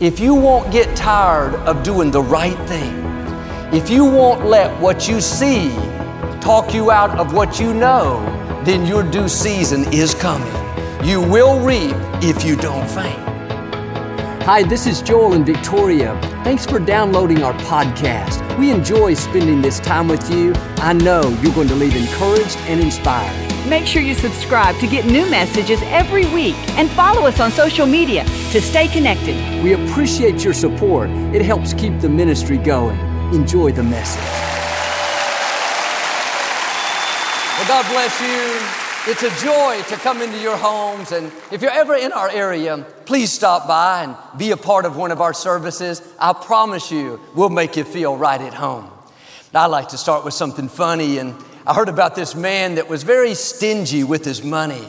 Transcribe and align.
If 0.00 0.18
you 0.18 0.34
won't 0.34 0.72
get 0.72 0.96
tired 0.96 1.54
of 1.66 1.84
doing 1.84 2.10
the 2.10 2.20
right 2.20 2.58
thing, 2.68 2.92
if 3.72 3.88
you 3.88 4.04
won't 4.04 4.44
let 4.44 4.80
what 4.80 5.08
you 5.08 5.20
see 5.20 5.70
talk 6.40 6.74
you 6.74 6.90
out 6.90 7.16
of 7.16 7.32
what 7.32 7.60
you 7.60 7.72
know, 7.72 8.20
then 8.64 8.86
your 8.88 9.04
due 9.04 9.28
season 9.28 9.84
is 9.92 10.12
coming. 10.12 10.52
You 11.06 11.20
will 11.20 11.60
reap 11.60 11.94
if 12.24 12.44
you 12.44 12.56
don't 12.56 12.90
faint. 12.90 13.20
Hi, 14.42 14.64
this 14.64 14.88
is 14.88 15.00
Joel 15.00 15.34
and 15.34 15.46
Victoria. 15.46 16.20
Thanks 16.42 16.66
for 16.66 16.80
downloading 16.80 17.44
our 17.44 17.54
podcast. 17.54 18.58
We 18.58 18.72
enjoy 18.72 19.14
spending 19.14 19.62
this 19.62 19.78
time 19.78 20.08
with 20.08 20.28
you. 20.28 20.54
I 20.78 20.92
know 20.92 21.22
you're 21.40 21.54
going 21.54 21.68
to 21.68 21.76
leave 21.76 21.94
encouraged 21.94 22.56
and 22.66 22.80
inspired. 22.80 23.43
Make 23.66 23.86
sure 23.86 24.02
you 24.02 24.14
subscribe 24.14 24.76
to 24.80 24.86
get 24.86 25.06
new 25.06 25.28
messages 25.30 25.80
every 25.84 26.26
week 26.26 26.54
and 26.76 26.90
follow 26.90 27.26
us 27.26 27.40
on 27.40 27.50
social 27.50 27.86
media 27.86 28.24
to 28.52 28.60
stay 28.60 28.88
connected. 28.88 29.34
We 29.64 29.72
appreciate 29.72 30.44
your 30.44 30.52
support. 30.52 31.08
It 31.34 31.40
helps 31.40 31.72
keep 31.72 31.98
the 32.00 32.08
ministry 32.10 32.58
going. 32.58 32.98
Enjoy 33.32 33.72
the 33.72 33.82
message. 33.82 34.22
Well, 37.56 37.68
God 37.68 37.90
bless 37.90 38.20
you. 38.20 38.82
It's 39.10 39.22
a 39.22 39.44
joy 39.44 39.82
to 39.88 39.96
come 39.96 40.20
into 40.20 40.38
your 40.40 40.56
homes. 40.58 41.12
And 41.12 41.32
if 41.50 41.62
you're 41.62 41.70
ever 41.70 41.94
in 41.94 42.12
our 42.12 42.28
area, 42.28 42.84
please 43.06 43.32
stop 43.32 43.66
by 43.66 44.04
and 44.04 44.38
be 44.38 44.50
a 44.50 44.58
part 44.58 44.84
of 44.84 44.96
one 44.96 45.10
of 45.10 45.22
our 45.22 45.32
services. 45.32 46.02
I 46.18 46.34
promise 46.34 46.90
you, 46.90 47.18
we'll 47.34 47.48
make 47.48 47.76
you 47.76 47.84
feel 47.84 48.16
right 48.16 48.40
at 48.40 48.52
home. 48.52 48.90
I 49.54 49.66
like 49.66 49.88
to 49.88 49.98
start 49.98 50.24
with 50.24 50.34
something 50.34 50.68
funny. 50.68 51.18
And 51.18 51.34
I 51.66 51.72
heard 51.74 51.88
about 51.88 52.14
this 52.14 52.34
man 52.34 52.74
that 52.74 52.88
was 52.88 53.02
very 53.02 53.34
stingy 53.34 54.04
with 54.04 54.24
his 54.24 54.42
money. 54.44 54.86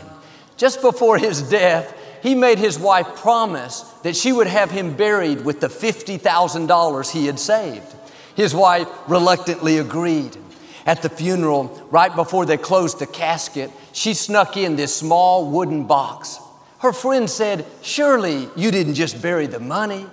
Just 0.57 0.81
before 0.81 1.17
his 1.17 1.41
death, 1.41 1.95
he 2.21 2.35
made 2.35 2.57
his 2.57 2.77
wife 2.77 3.07
promise 3.15 3.81
that 4.03 4.15
she 4.15 4.31
would 4.31 4.47
have 4.47 4.71
him 4.71 4.95
buried 4.95 5.45
with 5.45 5.61
the 5.61 5.67
$50,000 5.67 7.11
he 7.11 7.27
had 7.27 7.39
saved. 7.39 7.95
His 8.35 8.53
wife 8.53 8.87
reluctantly 9.07 9.77
agreed. 9.77 10.35
At 10.85 11.01
the 11.01 11.09
funeral, 11.09 11.87
right 11.89 12.13
before 12.15 12.45
they 12.45 12.57
closed 12.57 12.99
the 12.99 13.07
casket, 13.07 13.71
she 13.91 14.13
snuck 14.13 14.57
in 14.57 14.75
this 14.75 14.95
small 14.95 15.49
wooden 15.49 15.85
box. 15.85 16.39
Her 16.79 16.93
friend 16.93 17.29
said, 17.29 17.65
Surely 17.81 18.49
you 18.55 18.69
didn't 18.69 18.95
just 18.95 19.21
bury 19.21 19.47
the 19.47 19.59
money. 19.59 20.05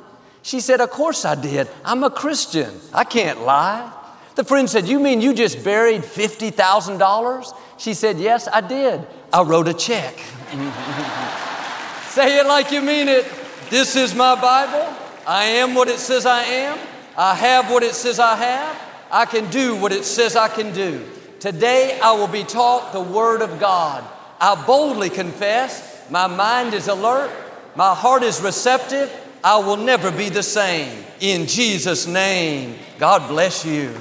She 0.43 0.61
said, 0.61 0.81
Of 0.81 0.91
course 0.91 1.25
I 1.25 1.35
did. 1.35 1.69
I'm 1.85 2.05
a 2.05 2.11
Christian. 2.11 2.71
I 2.95 3.05
can't 3.05 3.43
lie. 3.43 3.93
The 4.35 4.45
friend 4.45 4.69
said, 4.69 4.89
You 4.89 4.99
mean 4.99 5.21
you 5.21 5.35
just 5.35 5.63
buried 5.65 6.03
$50,000? 6.03 7.59
She 7.79 7.95
said, 7.95 8.19
Yes, 8.19 8.49
I 8.49 8.61
did. 8.61 9.07
I 9.33 9.43
wrote 9.43 9.69
a 9.69 9.75
check. 9.75 10.19
Say 12.09 12.39
it 12.39 12.47
like 12.47 12.71
you 12.71 12.83
mean 12.83 13.09
it. 13.09 13.27
This 13.71 13.97
is 13.97 14.15
my 14.15 14.41
Bible. 14.41 14.95
I 15.27 15.45
am 15.45 15.75
what 15.75 15.89
it 15.89 15.99
says 15.99 16.27
I 16.27 16.43
am. 16.43 16.79
I 17.17 17.35
have 17.35 17.71
what 17.71 17.83
it 17.83 17.95
says 17.95 18.19
I 18.19 18.37
have. 18.37 18.81
I 19.11 19.27
can 19.27 19.51
do 19.51 19.77
what 19.77 19.93
it 19.93 20.05
says 20.05 20.37
I 20.37 20.49
can 20.49 20.75
do. 20.75 21.05
Today 21.41 21.99
I 22.03 22.13
will 22.13 22.29
be 22.29 22.45
taught 22.45 22.93
the 22.93 23.01
Word 23.01 23.43
of 23.43 23.61
God. 23.61 24.05
I 24.41 24.63
boldly 24.67 25.11
confess, 25.11 26.11
my 26.11 26.27
mind 26.27 26.75
is 26.75 26.89
alert, 26.89 27.31
my 27.77 27.95
heart 27.95 28.23
is 28.23 28.43
receptive, 28.43 29.11
I 29.45 29.59
will 29.59 29.77
never 29.77 30.11
be 30.11 30.29
the 30.29 30.43
same. 30.43 31.05
In 31.21 31.47
Jesus' 31.47 32.07
name, 32.07 32.79
God 32.99 33.29
bless 33.29 33.65
you. 33.65 33.95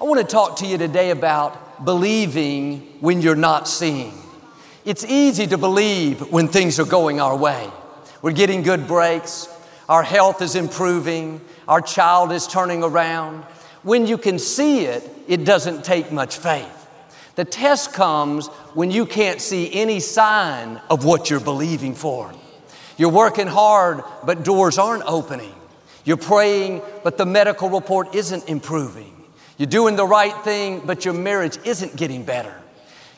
I 0.00 0.04
want 0.04 0.20
to 0.20 0.26
talk 0.26 0.58
to 0.58 0.66
you 0.66 0.78
today 0.78 1.10
about 1.10 1.84
believing 1.84 2.82
when 3.00 3.20
you're 3.20 3.34
not 3.34 3.66
seeing. 3.66 4.12
It's 4.84 5.04
easy 5.04 5.48
to 5.48 5.58
believe 5.58 6.20
when 6.30 6.46
things 6.46 6.78
are 6.78 6.84
going 6.84 7.20
our 7.20 7.36
way. 7.36 7.68
We're 8.22 8.30
getting 8.30 8.62
good 8.62 8.86
breaks, 8.86 9.48
our 9.88 10.04
health 10.04 10.40
is 10.40 10.54
improving, 10.54 11.40
our 11.66 11.80
child 11.80 12.30
is 12.30 12.46
turning 12.46 12.84
around, 12.84 13.42
when 13.82 14.06
you 14.06 14.18
can 14.18 14.38
see 14.38 14.84
it, 14.84 15.02
it 15.26 15.44
doesn't 15.44 15.84
take 15.84 16.12
much 16.12 16.36
faith. 16.36 16.88
The 17.34 17.44
test 17.44 17.92
comes 17.92 18.46
when 18.74 18.92
you 18.92 19.04
can't 19.04 19.40
see 19.40 19.72
any 19.74 19.98
sign 19.98 20.80
of 20.88 21.04
what 21.04 21.28
you're 21.28 21.40
believing 21.40 21.96
for. 21.96 22.32
You're 22.98 23.10
working 23.10 23.48
hard, 23.48 24.04
but 24.24 24.44
doors 24.44 24.78
aren't 24.78 25.02
opening. 25.06 25.54
You're 26.04 26.18
praying, 26.18 26.82
but 27.02 27.18
the 27.18 27.26
medical 27.26 27.68
report 27.68 28.14
isn't 28.14 28.48
improving. 28.48 29.17
You're 29.58 29.66
doing 29.66 29.96
the 29.96 30.06
right 30.06 30.36
thing, 30.44 30.82
but 30.86 31.04
your 31.04 31.14
marriage 31.14 31.58
isn't 31.64 31.96
getting 31.96 32.22
better. 32.22 32.54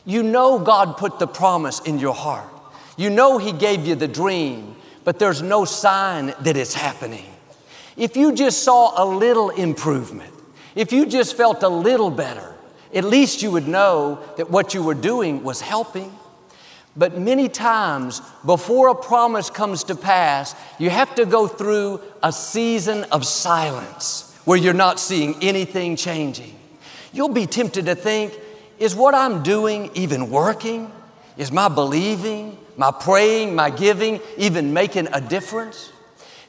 You 0.05 0.23
know 0.23 0.57
God 0.57 0.97
put 0.97 1.19
the 1.19 1.27
promise 1.27 1.79
in 1.81 1.99
your 1.99 2.15
heart. 2.15 2.49
You 2.97 3.11
know 3.11 3.37
He 3.37 3.51
gave 3.51 3.85
you 3.85 3.93
the 3.93 4.07
dream, 4.07 4.75
but 5.03 5.19
there's 5.19 5.43
no 5.43 5.65
sign 5.65 6.33
that 6.41 6.57
it's 6.57 6.73
happening. 6.73 7.25
If 7.95 8.17
you 8.17 8.33
just 8.33 8.63
saw 8.63 9.03
a 9.03 9.05
little 9.05 9.51
improvement, 9.51 10.33
if 10.73 10.91
you 10.91 11.05
just 11.05 11.37
felt 11.37 11.61
a 11.61 11.69
little 11.69 12.09
better, 12.09 12.55
at 12.91 13.03
least 13.03 13.43
you 13.43 13.51
would 13.51 13.67
know 13.67 14.19
that 14.37 14.49
what 14.49 14.73
you 14.73 14.81
were 14.81 14.95
doing 14.95 15.43
was 15.43 15.61
helping. 15.61 16.11
But 16.95 17.19
many 17.19 17.49
times, 17.49 18.21
before 18.45 18.89
a 18.89 18.95
promise 18.95 19.51
comes 19.51 19.83
to 19.85 19.95
pass, 19.95 20.55
you 20.79 20.89
have 20.89 21.13
to 21.15 21.25
go 21.25 21.47
through 21.47 22.01
a 22.23 22.31
season 22.31 23.03
of 23.05 23.27
silence 23.27 24.30
where 24.45 24.57
you're 24.57 24.73
not 24.73 24.99
seeing 24.99 25.35
anything 25.41 25.95
changing. 25.95 26.55
You'll 27.13 27.29
be 27.29 27.45
tempted 27.45 27.85
to 27.85 27.95
think, 27.95 28.37
is 28.79 28.95
what 28.95 29.13
I'm 29.13 29.43
doing 29.43 29.91
even 29.93 30.29
working? 30.29 30.91
Is 31.37 31.51
my 31.51 31.69
believing, 31.69 32.57
my 32.77 32.91
praying, 32.91 33.55
my 33.55 33.69
giving 33.69 34.19
even 34.37 34.73
making 34.73 35.07
a 35.13 35.21
difference? 35.21 35.91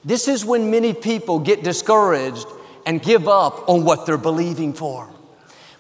This 0.05 0.29
is 0.29 0.45
when 0.45 0.71
many 0.71 0.93
people 0.95 1.39
get 1.39 1.63
discouraged 1.63 2.47
and 2.87 3.03
give 3.03 3.29
up 3.29 3.69
on 3.69 3.85
what 3.85 4.07
they're 4.07 4.19
believing 4.19 4.73
for. 4.73 5.09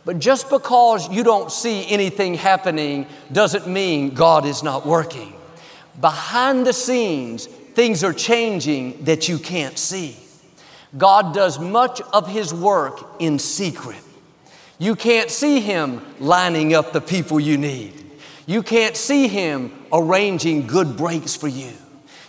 But 0.05 0.19
just 0.19 0.50
because 0.50 1.09
you 1.11 1.23
don't 1.23 1.50
see 1.50 1.89
anything 1.89 2.34
happening 2.34 3.06
doesn't 3.31 3.67
mean 3.67 4.15
God 4.15 4.44
is 4.44 4.62
not 4.62 4.84
working. 4.84 5.33
Behind 6.00 6.67
the 6.67 6.73
scenes, 6.73 7.47
things 7.47 8.03
are 8.03 8.12
changing 8.12 9.05
that 9.05 9.29
you 9.29 9.39
can't 9.39 9.79
see. 9.79 10.17
God 10.97 11.35
does 11.35 11.59
much 11.59 12.01
of 12.13 12.29
His 12.29 12.53
work 12.53 13.17
in 13.19 13.39
secret. 13.39 14.03
You 14.79 14.97
can't 14.97 15.31
see 15.31 15.61
Him 15.61 16.03
lining 16.19 16.75
up 16.75 16.93
the 16.93 17.01
people 17.01 17.41
you 17.41 17.57
need. 17.57 17.93
You 18.47 18.63
can't 18.63 18.97
see 18.97 19.29
Him 19.29 19.73
arranging 19.93 20.67
good 20.67 20.97
breaks 20.97 21.37
for 21.37 21.49
you. 21.49 21.73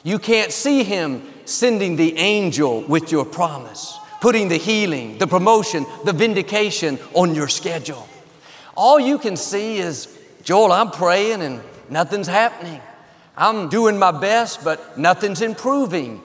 You 0.03 0.19
can't 0.19 0.51
see 0.51 0.83
Him 0.83 1.23
sending 1.45 1.95
the 1.95 2.17
angel 2.17 2.81
with 2.81 3.11
your 3.11 3.25
promise 3.25 3.99
putting 4.23 4.47
the 4.47 4.55
healing, 4.55 5.17
the 5.17 5.27
promotion, 5.27 5.85
the 6.05 6.13
vindication 6.13 6.97
on 7.13 7.35
your 7.35 7.49
schedule. 7.49 8.07
All 8.73 8.97
you 8.97 9.17
can 9.17 9.35
see 9.35 9.79
is, 9.79 10.17
Joel, 10.43 10.71
I'm 10.71 10.91
praying 10.91 11.41
and 11.41 11.61
nothing's 11.89 12.27
happening. 12.27 12.79
I'm 13.35 13.67
doing 13.67 13.99
my 13.99 14.11
best, 14.11 14.63
but 14.63 14.97
nothing's 14.97 15.41
improving. 15.41 16.21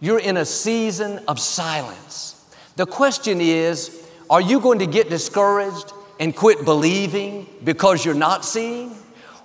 You're 0.00 0.18
in 0.18 0.38
a 0.38 0.44
season 0.44 1.20
of 1.28 1.38
silence. 1.38 2.42
The 2.76 2.86
question 2.86 3.40
is, 3.40 4.08
are 4.30 4.40
you 4.40 4.60
going 4.60 4.78
to 4.78 4.86
get 4.86 5.10
discouraged 5.10 5.92
and 6.18 6.34
quit 6.34 6.64
believing 6.64 7.46
because 7.64 8.04
you're 8.04 8.14
not 8.14 8.44
seeing? 8.44 8.96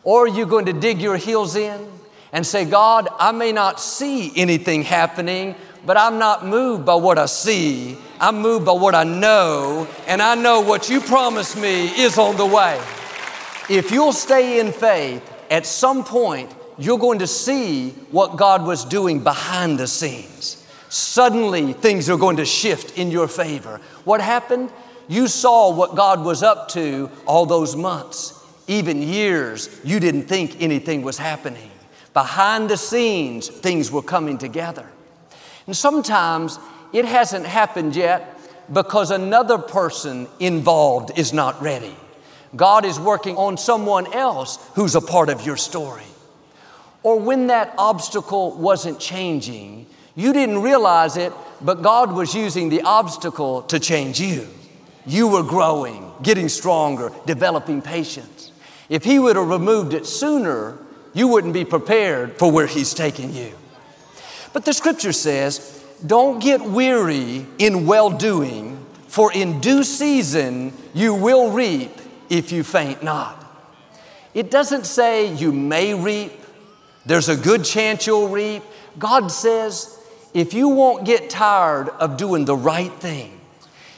Or 0.04 0.26
are 0.26 0.28
you 0.28 0.46
going 0.46 0.66
to 0.66 0.74
dig 0.74 1.02
your 1.02 1.18
heels 1.18 1.56
in 1.56 1.92
and 2.32 2.46
say, 2.46 2.64
God, 2.64 3.10
I 3.20 3.32
may 3.32 3.52
not 3.52 3.80
see 3.80 4.32
anything 4.36 4.84
happening, 4.84 5.56
but 5.86 5.98
I'm 5.98 6.20
not 6.20 6.46
moved 6.46 6.86
by 6.86 6.96
what 6.96 7.18
I 7.18 7.26
see. 7.26 7.98
I'm 8.20 8.42
moved 8.42 8.66
by 8.66 8.74
what 8.74 8.96
I 8.96 9.04
know, 9.04 9.88
and 10.08 10.22
I 10.22 10.36
know 10.36 10.62
what 10.62 10.90
you 10.90 11.02
promised 11.02 11.58
me 11.58 11.88
is 12.02 12.18
on 12.18 12.38
the 12.38 12.46
way. 12.46 12.80
If 13.70 13.92
you'll 13.92 14.14
stay 14.14 14.60
in 14.60 14.72
faith, 14.72 15.22
at 15.52 15.66
some 15.66 16.04
point, 16.04 16.50
you're 16.78 17.00
going 17.00 17.20
to 17.20 17.28
see 17.28 17.90
what 18.12 18.38
God 18.38 18.66
was 18.66 18.86
doing 18.86 19.24
behind 19.24 19.80
the 19.80 19.88
scenes. 19.88 20.66
Suddenly, 20.90 21.74
things 21.74 22.10
are 22.10 22.18
going 22.18 22.38
to 22.38 22.46
shift 22.46 22.98
in 22.98 23.12
your 23.12 23.28
favor. 23.28 23.82
What 24.04 24.22
happened? 24.22 24.72
You 25.08 25.28
saw 25.28 25.74
what 25.74 25.96
God 25.96 26.24
was 26.24 26.44
up 26.44 26.70
to 26.70 27.10
all 27.26 27.46
those 27.46 27.76
months, 27.76 28.44
even 28.68 29.02
years, 29.02 29.80
you 29.84 30.00
didn't 30.00 30.24
think 30.24 30.62
anything 30.62 31.04
was 31.04 31.18
happening. 31.18 31.70
Behind 32.14 32.70
the 32.70 32.78
scenes, 32.78 33.48
things 33.48 33.92
were 33.92 34.02
coming 34.02 34.38
together. 34.38 34.88
And 35.68 35.76
sometimes 35.76 36.58
it 36.94 37.06
hasn't 37.06 37.46
happened 37.46 37.96
yet 37.96 38.40
because 38.72 39.12
another 39.12 39.58
person 39.58 40.28
involved 40.40 41.18
is 41.18 41.34
not 41.34 41.62
ready. 41.62 41.96
God 42.56 42.86
is 42.86 43.00
working 43.00 43.36
on 43.36 43.58
someone 43.58 44.12
else 44.14 44.58
who's 44.76 44.96
a 44.96 45.02
part 45.02 45.30
of 45.30 45.46
your 45.46 45.58
story. 45.58 46.04
Or 47.06 47.20
when 47.20 47.48
that 47.48 47.72
obstacle 47.78 48.58
wasn't 48.58 49.00
changing, 49.00 49.86
you 50.16 50.34
didn't 50.34 50.64
realize 50.64 51.18
it, 51.18 51.32
but 51.62 51.84
God 51.84 52.12
was 52.12 52.34
using 52.34 52.70
the 52.70 52.82
obstacle 52.82 53.62
to 53.62 53.80
change 53.80 54.20
you. 54.20 54.48
You 55.06 55.28
were 55.28 55.44
growing, 55.44 56.12
getting 56.24 56.50
stronger, 56.50 57.12
developing 57.28 57.84
patience. 57.84 58.52
If 58.90 59.04
He 59.04 59.20
would 59.20 59.36
have 59.36 59.48
removed 59.48 59.94
it 59.94 60.08
sooner, 60.08 60.80
you 61.14 61.28
wouldn't 61.28 61.54
be 61.54 61.64
prepared 61.64 62.40
for 62.40 62.52
where 62.52 62.66
He's 62.66 62.96
taking 62.96 63.32
you. 63.32 63.54
But 64.52 64.66
the 64.66 64.74
scripture 64.74 65.14
says, 65.14 65.86
don't 66.04 66.40
get 66.40 66.60
weary 66.60 67.46
in 67.60 67.86
well 67.86 68.10
doing, 68.10 68.84
for 69.10 69.32
in 69.32 69.62
due 69.62 69.84
season 69.84 70.74
you 70.96 71.14
will 71.14 71.52
reap 71.52 71.92
if 72.32 72.52
you 72.52 72.64
faint 72.64 73.04
not. 73.04 73.46
It 74.34 74.50
doesn't 74.50 74.88
say 74.88 75.32
you 75.32 75.52
may 75.52 75.94
reap, 75.94 76.32
there's 77.06 77.30
a 77.30 77.36
good 77.36 77.64
chance 77.64 78.08
you'll 78.08 78.30
reap. 78.30 78.64
God 78.98 79.30
says, 79.30 80.00
if 80.34 80.54
you 80.54 80.70
won't 80.70 81.06
get 81.06 81.30
tired 81.30 81.90
of 81.90 82.18
doing 82.18 82.46
the 82.46 82.56
right 82.56 82.94
thing, 82.94 83.40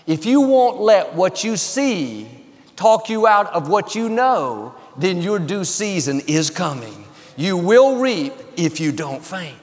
if 0.06 0.26
you 0.26 0.42
won't 0.42 0.80
let 0.80 1.14
what 1.14 1.44
you 1.44 1.58
see 1.58 2.28
talk 2.76 3.10
you 3.10 3.28
out 3.28 3.54
of 3.54 3.70
what 3.70 3.96
you 3.96 4.08
know, 4.08 4.76
then 4.98 5.22
your 5.22 5.40
due 5.40 5.66
season 5.66 6.22
is 6.28 6.50
coming. 6.50 7.06
You 7.36 7.58
will 7.58 7.98
reap 7.98 8.34
if 8.56 8.80
you 8.80 8.92
don't 8.92 9.24
faint. 9.24 9.58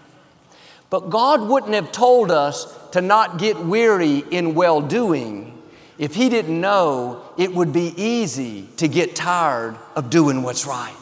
But 0.91 1.11
God 1.11 1.49
wouldn't 1.49 1.75
have 1.75 1.91
told 1.91 2.31
us 2.31 2.77
to 2.93 3.01
not 3.01 3.39
get 3.39 3.59
weary 3.59 4.19
in 4.31 4.55
well 4.55 4.81
doing 4.81 5.51
if 5.99 6.15
He 6.15 6.29
didn't 6.29 6.61
know 6.61 7.25
it 7.37 7.53
would 7.53 7.73
be 7.73 7.93
easy 7.97 8.69
to 8.77 8.87
get 8.87 9.17
tired 9.17 9.77
of 9.97 10.11
doing 10.11 10.43
what's 10.43 10.67
right. 10.67 10.95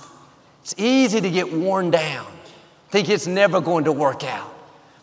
It's 0.63 0.75
easy 0.79 1.21
to 1.21 1.31
get 1.31 1.53
worn 1.53 1.91
down, 1.91 2.27
think 2.93 3.09
it's 3.09 3.27
never 3.27 3.63
going 3.63 3.85
to 3.85 3.93
work 3.93 4.23
out. 4.23 4.55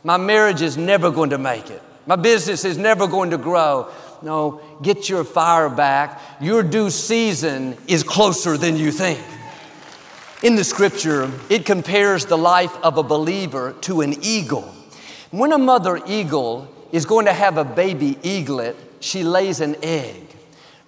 My 0.04 0.18
marriage 0.18 0.62
is 0.62 0.78
never 0.78 1.10
going 1.10 1.32
to 1.32 1.40
make 1.40 1.72
it. 1.72 1.82
My 2.06 2.16
business 2.16 2.64
is 2.64 2.78
never 2.78 3.08
going 3.08 3.32
to 3.32 3.38
grow. 3.38 3.92
No, 4.22 4.62
get 4.84 5.10
your 5.10 5.24
fire 5.24 5.70
back. 5.70 6.22
Your 6.40 6.62
due 6.62 6.92
season 6.92 7.76
is 7.88 8.04
closer 8.04 8.58
than 8.58 8.78
you 8.78 8.92
think. 8.92 9.20
In 10.44 10.56
the 10.56 10.64
scripture, 10.64 11.32
it 11.50 11.66
compares 11.66 12.26
the 12.26 12.38
life 12.38 12.76
of 12.84 13.00
a 13.00 13.04
believer 13.04 13.76
to 13.82 14.02
an 14.02 14.14
eagle. 14.22 14.72
When 15.32 15.52
a 15.52 15.58
mother 15.58 16.00
eagle 16.06 16.72
is 16.92 17.08
going 17.08 17.26
to 17.26 17.34
have 17.34 17.58
a 17.58 17.66
baby 17.66 18.20
eaglet, 18.22 18.76
she 19.00 19.24
lays 19.24 19.62
an 19.62 19.76
egg. 19.82 20.28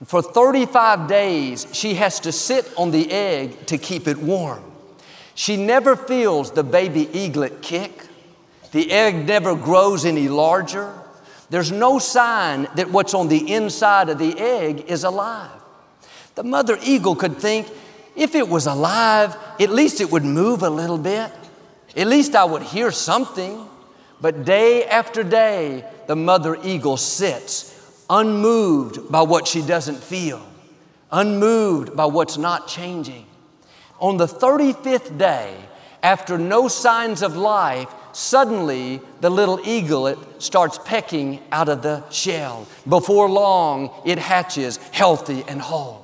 For 0.05 0.21
35 0.21 1.07
days, 1.07 1.65
she 1.73 1.95
has 1.95 2.19
to 2.21 2.31
sit 2.31 2.71
on 2.77 2.91
the 2.91 3.11
egg 3.11 3.65
to 3.65 3.79
keep 3.79 4.07
it 4.07 4.19
warm. 4.19 4.70
She 5.35 5.57
never 5.57 5.95
feels 5.95 6.51
the 6.51 6.63
baby 6.63 7.09
eaglet 7.13 7.61
kick. 7.61 8.07
The 8.71 8.91
egg 8.91 9.27
never 9.27 9.55
grows 9.55 10.05
any 10.05 10.29
larger. 10.29 10.93
There's 11.49 11.71
no 11.71 11.99
sign 11.99 12.67
that 12.75 12.91
what's 12.91 13.13
on 13.13 13.27
the 13.27 13.53
inside 13.53 14.09
of 14.09 14.17
the 14.17 14.39
egg 14.39 14.85
is 14.87 15.03
alive. 15.03 15.51
The 16.35 16.43
mother 16.43 16.77
eagle 16.81 17.15
could 17.15 17.37
think, 17.37 17.67
if 18.15 18.35
it 18.35 18.47
was 18.47 18.67
alive, 18.67 19.35
at 19.59 19.69
least 19.69 19.99
it 19.99 20.11
would 20.11 20.23
move 20.23 20.63
a 20.63 20.69
little 20.69 20.97
bit. 20.97 21.31
At 21.95 22.07
least 22.07 22.35
I 22.35 22.45
would 22.45 22.63
hear 22.63 22.91
something. 22.91 23.67
But 24.21 24.45
day 24.45 24.85
after 24.85 25.23
day, 25.23 25.83
the 26.07 26.15
mother 26.15 26.57
eagle 26.63 26.97
sits 26.97 28.03
unmoved 28.09 29.11
by 29.11 29.21
what 29.21 29.47
she 29.47 29.61
doesn't 29.61 29.97
feel, 29.97 30.45
unmoved 31.11 31.95
by 31.95 32.05
what's 32.05 32.37
not 32.37 32.67
changing. 32.67 33.25
On 34.01 34.17
the 34.17 34.25
35th 34.25 35.17
day, 35.17 35.55
after 36.01 36.37
no 36.39 36.67
signs 36.67 37.21
of 37.21 37.37
life, 37.37 37.87
suddenly 38.13 38.99
the 39.21 39.29
little 39.29 39.59
eaglet 39.63 40.17
starts 40.41 40.79
pecking 40.83 41.39
out 41.51 41.69
of 41.69 41.83
the 41.83 42.09
shell. 42.09 42.67
Before 42.89 43.29
long, 43.29 43.91
it 44.03 44.17
hatches 44.17 44.77
healthy 44.91 45.43
and 45.47 45.61
whole. 45.61 46.03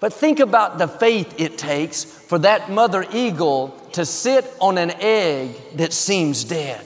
But 0.00 0.14
think 0.14 0.40
about 0.40 0.78
the 0.78 0.88
faith 0.88 1.38
it 1.38 1.58
takes 1.58 2.02
for 2.02 2.38
that 2.38 2.70
mother 2.70 3.04
eagle 3.12 3.68
to 3.92 4.06
sit 4.06 4.50
on 4.58 4.78
an 4.78 4.92
egg 4.98 5.54
that 5.74 5.92
seems 5.92 6.44
dead. 6.44 6.82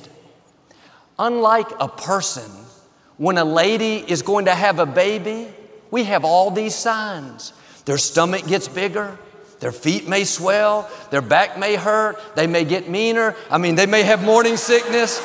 Unlike 1.21 1.69
a 1.81 1.89
person, 1.89 2.51
when 3.17 3.39
a 3.39 3.45
lady 3.45 4.05
is 4.07 4.23
going 4.23 4.47
to 4.47 4.55
have 4.55 4.81
a 4.81 4.87
baby, 4.87 5.47
we 5.91 6.03
have 6.05 6.25
all 6.25 6.51
these 6.51 6.75
signs. 6.75 7.53
Their 7.85 7.97
stomach 7.97 8.47
gets 8.47 8.67
bigger, 8.67 9.17
their 9.61 9.73
feet 9.73 10.07
may 10.07 10.25
swell, 10.25 10.91
their 11.11 11.23
back 11.23 11.59
may 11.59 11.77
hurt, 11.77 12.21
they 12.35 12.47
may 12.47 12.65
get 12.65 12.89
meaner. 12.89 13.35
I 13.51 13.59
mean, 13.59 13.75
they 13.75 13.87
may 13.87 14.03
have 14.03 14.23
morning 14.23 14.57
sickness. 14.57 15.21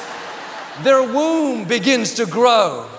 Their 0.84 1.04
womb 1.04 1.68
begins 1.68 2.16
to 2.16 2.26
grow. 2.26 2.90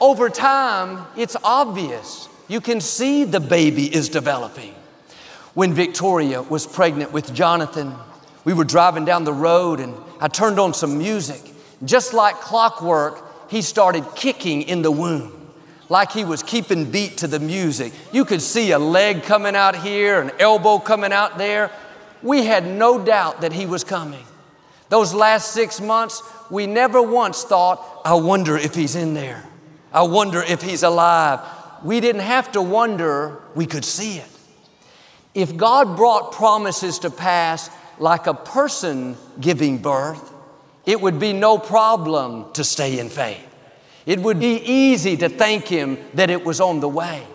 Over 0.00 0.28
time, 0.28 1.04
it's 1.16 1.36
obvious. 1.42 2.28
You 2.48 2.60
can 2.60 2.80
see 2.80 3.24
the 3.24 3.40
baby 3.40 3.92
is 3.92 4.08
developing. 4.08 4.74
When 5.54 5.72
Victoria 5.72 6.42
was 6.42 6.66
pregnant 6.66 7.12
with 7.12 7.34
Jonathan, 7.34 7.94
we 8.44 8.52
were 8.52 8.64
driving 8.64 9.04
down 9.04 9.24
the 9.24 9.32
road 9.32 9.80
and 9.80 9.94
I 10.20 10.28
turned 10.28 10.60
on 10.60 10.74
some 10.74 10.98
music. 10.98 11.40
Just 11.84 12.14
like 12.14 12.36
clockwork, 12.36 13.50
he 13.50 13.62
started 13.62 14.04
kicking 14.14 14.62
in 14.62 14.82
the 14.82 14.90
womb 14.90 15.35
like 15.88 16.12
he 16.12 16.24
was 16.24 16.42
keeping 16.42 16.90
beat 16.90 17.18
to 17.18 17.26
the 17.26 17.38
music. 17.38 17.92
You 18.12 18.24
could 18.24 18.42
see 18.42 18.72
a 18.72 18.78
leg 18.78 19.22
coming 19.22 19.54
out 19.54 19.76
here, 19.76 20.20
an 20.20 20.32
elbow 20.38 20.78
coming 20.78 21.12
out 21.12 21.38
there. 21.38 21.70
We 22.22 22.44
had 22.44 22.66
no 22.66 23.02
doubt 23.02 23.42
that 23.42 23.52
he 23.52 23.66
was 23.66 23.84
coming. 23.84 24.24
Those 24.88 25.14
last 25.14 25.52
six 25.52 25.80
months, 25.80 26.22
we 26.50 26.66
never 26.66 27.02
once 27.02 27.44
thought, 27.44 28.02
I 28.04 28.14
wonder 28.14 28.56
if 28.56 28.74
he's 28.74 28.96
in 28.96 29.14
there. 29.14 29.44
I 29.92 30.02
wonder 30.02 30.42
if 30.42 30.62
he's 30.62 30.82
alive. 30.82 31.40
We 31.84 32.00
didn't 32.00 32.22
have 32.22 32.52
to 32.52 32.62
wonder, 32.62 33.40
we 33.54 33.66
could 33.66 33.84
see 33.84 34.18
it. 34.18 34.28
If 35.34 35.56
God 35.56 35.96
brought 35.96 36.32
promises 36.32 36.98
to 37.00 37.10
pass 37.10 37.70
like 37.98 38.26
a 38.26 38.34
person 38.34 39.16
giving 39.40 39.78
birth, 39.78 40.32
it 40.84 41.00
would 41.00 41.18
be 41.18 41.32
no 41.32 41.58
problem 41.58 42.52
to 42.54 42.64
stay 42.64 42.98
in 42.98 43.08
faith. 43.08 43.45
It 44.06 44.20
would 44.20 44.40
be 44.40 44.62
easy 44.64 45.16
to 45.18 45.28
thank 45.28 45.66
Him 45.66 45.98
that 46.14 46.30
it 46.30 46.44
was 46.44 46.60
on 46.60 46.80
the 46.80 46.88
way. 46.88 47.26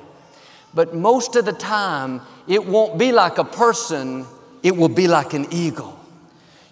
But 0.74 0.96
most 0.96 1.36
of 1.36 1.46
the 1.46 1.54
time, 1.54 2.22
it 2.48 2.66
won't 2.66 2.98
be 2.98 3.12
like 3.12 3.38
a 3.38 3.44
person, 3.44 4.26
it 4.64 4.76
will 4.76 4.90
be 4.90 5.08
like 5.08 5.34
an 5.34 5.48
eagle. 5.52 6.00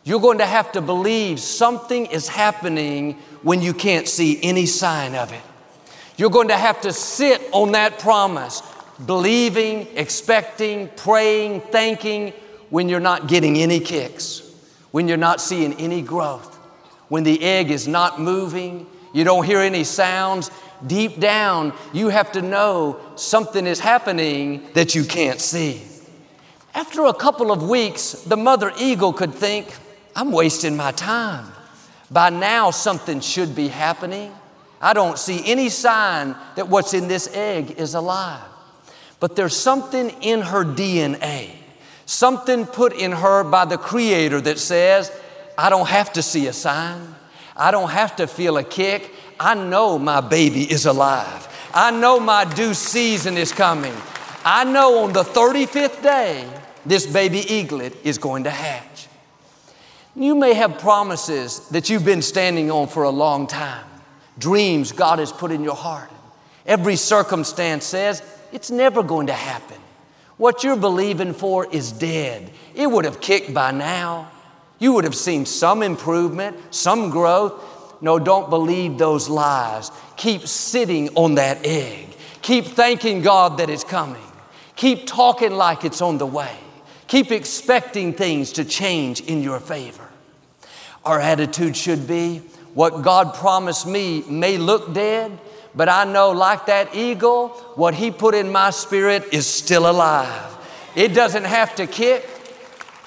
You're 0.06 0.22
going 0.22 0.38
to 0.38 0.46
have 0.46 0.72
to 0.72 0.81
believe 0.81 1.40
something 1.40 2.06
is 2.06 2.28
happening 2.28 3.13
when 3.44 3.62
you 3.62 3.74
can't 3.74 4.07
see 4.07 4.40
any 4.42 4.66
sign 4.66 5.16
of 5.16 5.34
it. 5.34 5.42
You're 6.18 6.30
going 6.30 6.48
to 6.48 6.57
have 6.57 6.81
to 6.81 6.94
sit 6.94 7.42
on 7.52 7.74
that 7.74 8.00
promise, 8.00 8.63
believing, 9.06 9.88
expecting, 9.95 10.88
praying, 10.95 11.62
thanking 11.62 12.34
when 12.69 12.88
you're 12.90 13.00
not 13.00 13.28
getting 13.28 13.57
any 13.57 13.80
kicks, 13.80 14.42
when 14.92 15.07
you're 15.07 15.18
not 15.18 15.42
seeing 15.42 15.74
any 15.74 16.02
growth 16.02 16.60
when 17.10 17.24
the 17.24 17.44
egg 17.44 17.72
is 17.72 17.88
not 17.88 18.22
moving, 18.22 18.88
you 19.13 19.23
don't 19.23 19.45
hear 19.45 19.59
any 19.59 19.83
sounds, 19.83 20.51
deep 20.85 21.19
down, 21.19 21.73
you 21.94 22.09
have 22.09 22.31
to 22.33 22.42
know 22.42 22.99
something 23.16 23.66
is 23.66 23.80
happening 23.80 24.68
that 24.73 24.95
you 24.95 25.04
can't 25.04 25.39
see. 25.42 25.81
After 26.73 27.06
a 27.06 27.13
couple 27.13 27.51
of 27.51 27.68
weeks, 27.68 28.11
the 28.23 28.37
mother 28.37 28.71
eagle 28.78 29.11
could 29.13 29.33
think, 29.33 29.75
I'm 30.16 30.31
wasting 30.31 30.75
my 30.75 30.92
time. 30.92 31.51
By 32.11 32.30
now, 32.30 32.71
something 32.71 33.19
should 33.19 33.56
be 33.56 33.68
happening. 33.68 34.33
I 34.81 34.94
don't 34.94 35.18
see 35.18 35.42
any 35.45 35.69
sign 35.69 36.35
that 36.56 36.69
what's 36.69 36.94
in 36.94 37.07
this 37.07 37.33
egg 37.35 37.71
is 37.71 37.95
alive. 37.95 38.42
But 39.19 39.35
there's 39.35 39.56
something 39.56 40.09
in 40.21 40.42
her 40.42 40.63
DNA, 40.63 41.51
something 42.06 42.66
put 42.66 42.94
in 42.94 43.11
her 43.11 43.44
by 43.44 43.66
the 43.66 43.78
Creator 43.78 44.42
that 44.42 44.59
says, 44.59 45.11
I 45.57 45.69
don't 45.69 45.89
have 45.89 46.13
to 46.13 46.21
see 46.21 46.47
a 46.47 46.54
sign. 46.54 47.16
I 47.59 47.71
don't 47.71 47.89
have 47.89 48.16
to 48.16 48.25
feel 48.25 48.57
a 48.57 48.63
kick. 48.63 49.11
I 49.39 49.54
know 49.54 49.99
my 49.99 50.21
baby 50.21 50.63
is 50.63 50.85
alive. 50.85 51.47
I 51.73 51.92
know 51.92 52.19
my 52.19 52.45
due 52.45 52.73
season 52.73 53.37
is 53.37 53.51
coming. 53.51 53.94
I 54.45 54.63
know 54.63 55.04
on 55.04 55.13
the 55.13 55.23
35th 55.23 56.01
day, 56.01 56.49
this 56.85 57.06
baby 57.06 57.39
eaglet 57.39 57.94
is 58.06 58.18
going 58.18 58.45
to 58.45 58.49
hatch. 58.49 59.07
You 60.16 60.35
may 60.35 60.54
have 60.54 60.80
promises 60.80 61.68
that 61.69 61.89
you've 61.89 62.06
been 62.06 62.21
standing 62.21 62.71
on 62.71 62.87
for 62.87 63.04
a 63.04 63.09
long 63.09 63.45
time, 63.45 63.85
dreams 64.37 64.92
God 64.94 65.19
has 65.19 65.31
put 65.31 65.51
in 65.51 65.63
your 65.63 65.75
heart. 65.75 66.09
Every 66.66 66.95
circumstance 66.95 67.85
says 67.85 68.23
it's 68.51 68.71
never 68.71 69.04
going 69.04 69.28
to 69.28 69.33
happen. 69.33 69.78
What 70.37 70.63
you're 70.63 70.78
believing 70.78 71.33
for 71.33 71.68
is 71.69 71.92
dead. 71.92 72.49
It 72.73 72.87
would 72.87 73.04
have 73.04 73.19
kicked 73.19 73.54
by 73.54 73.71
now. 73.71 74.31
You 74.80 74.94
would 74.94 75.04
have 75.04 75.16
seen 75.16 75.45
some 75.45 75.83
improvement, 75.83 76.57
some 76.74 77.09
growth. 77.09 78.02
No, 78.02 78.18
don't 78.18 78.50
believe 78.50 78.98
those 78.98 79.28
lies. 79.28 79.92
Keep 80.16 80.48
sitting 80.48 81.09
on 81.16 81.36
that 81.36 81.66
egg. 81.66 82.07
Keep 82.42 82.66
thanking 82.66 83.21
God 83.21 83.57
that 83.57 83.69
it's 83.69 83.83
coming. 83.83 84.21
Keep 84.76 85.06
talking 85.06 85.52
like 85.52 85.83
it's 85.83 86.02
on 86.02 86.18
the 86.18 86.26
way. 86.26 86.56
Keep 87.07 87.31
expecting 87.31 88.14
things 88.14 88.54
to 88.54 88.64
change 88.64 89.19
in 89.21 89.42
your 89.42 89.59
favor. 89.59 90.07
Our 91.04 91.19
attitude 91.19 91.76
should 91.76 92.07
be 92.07 92.38
what 92.74 93.02
God 93.02 93.33
promised 93.33 93.88
me 93.88 94.24
may 94.30 94.57
look 94.57 94.94
dead, 94.94 95.38
but 95.76 95.90
I 95.90 96.06
know, 96.06 96.31
like 96.31 96.68
that 96.68 96.95
eagle, 96.95 97.50
what 97.76 97.94
He 97.95 98.12
put 98.12 98.36
in 98.36 98.52
my 98.52 98.69
spirit 98.69 99.33
is 99.33 99.48
still 99.48 99.90
alive. 99.90 100.57
It 100.95 101.14
doesn't 101.14 101.45
have 101.45 101.76
to 101.76 101.88
kick, 101.88 102.28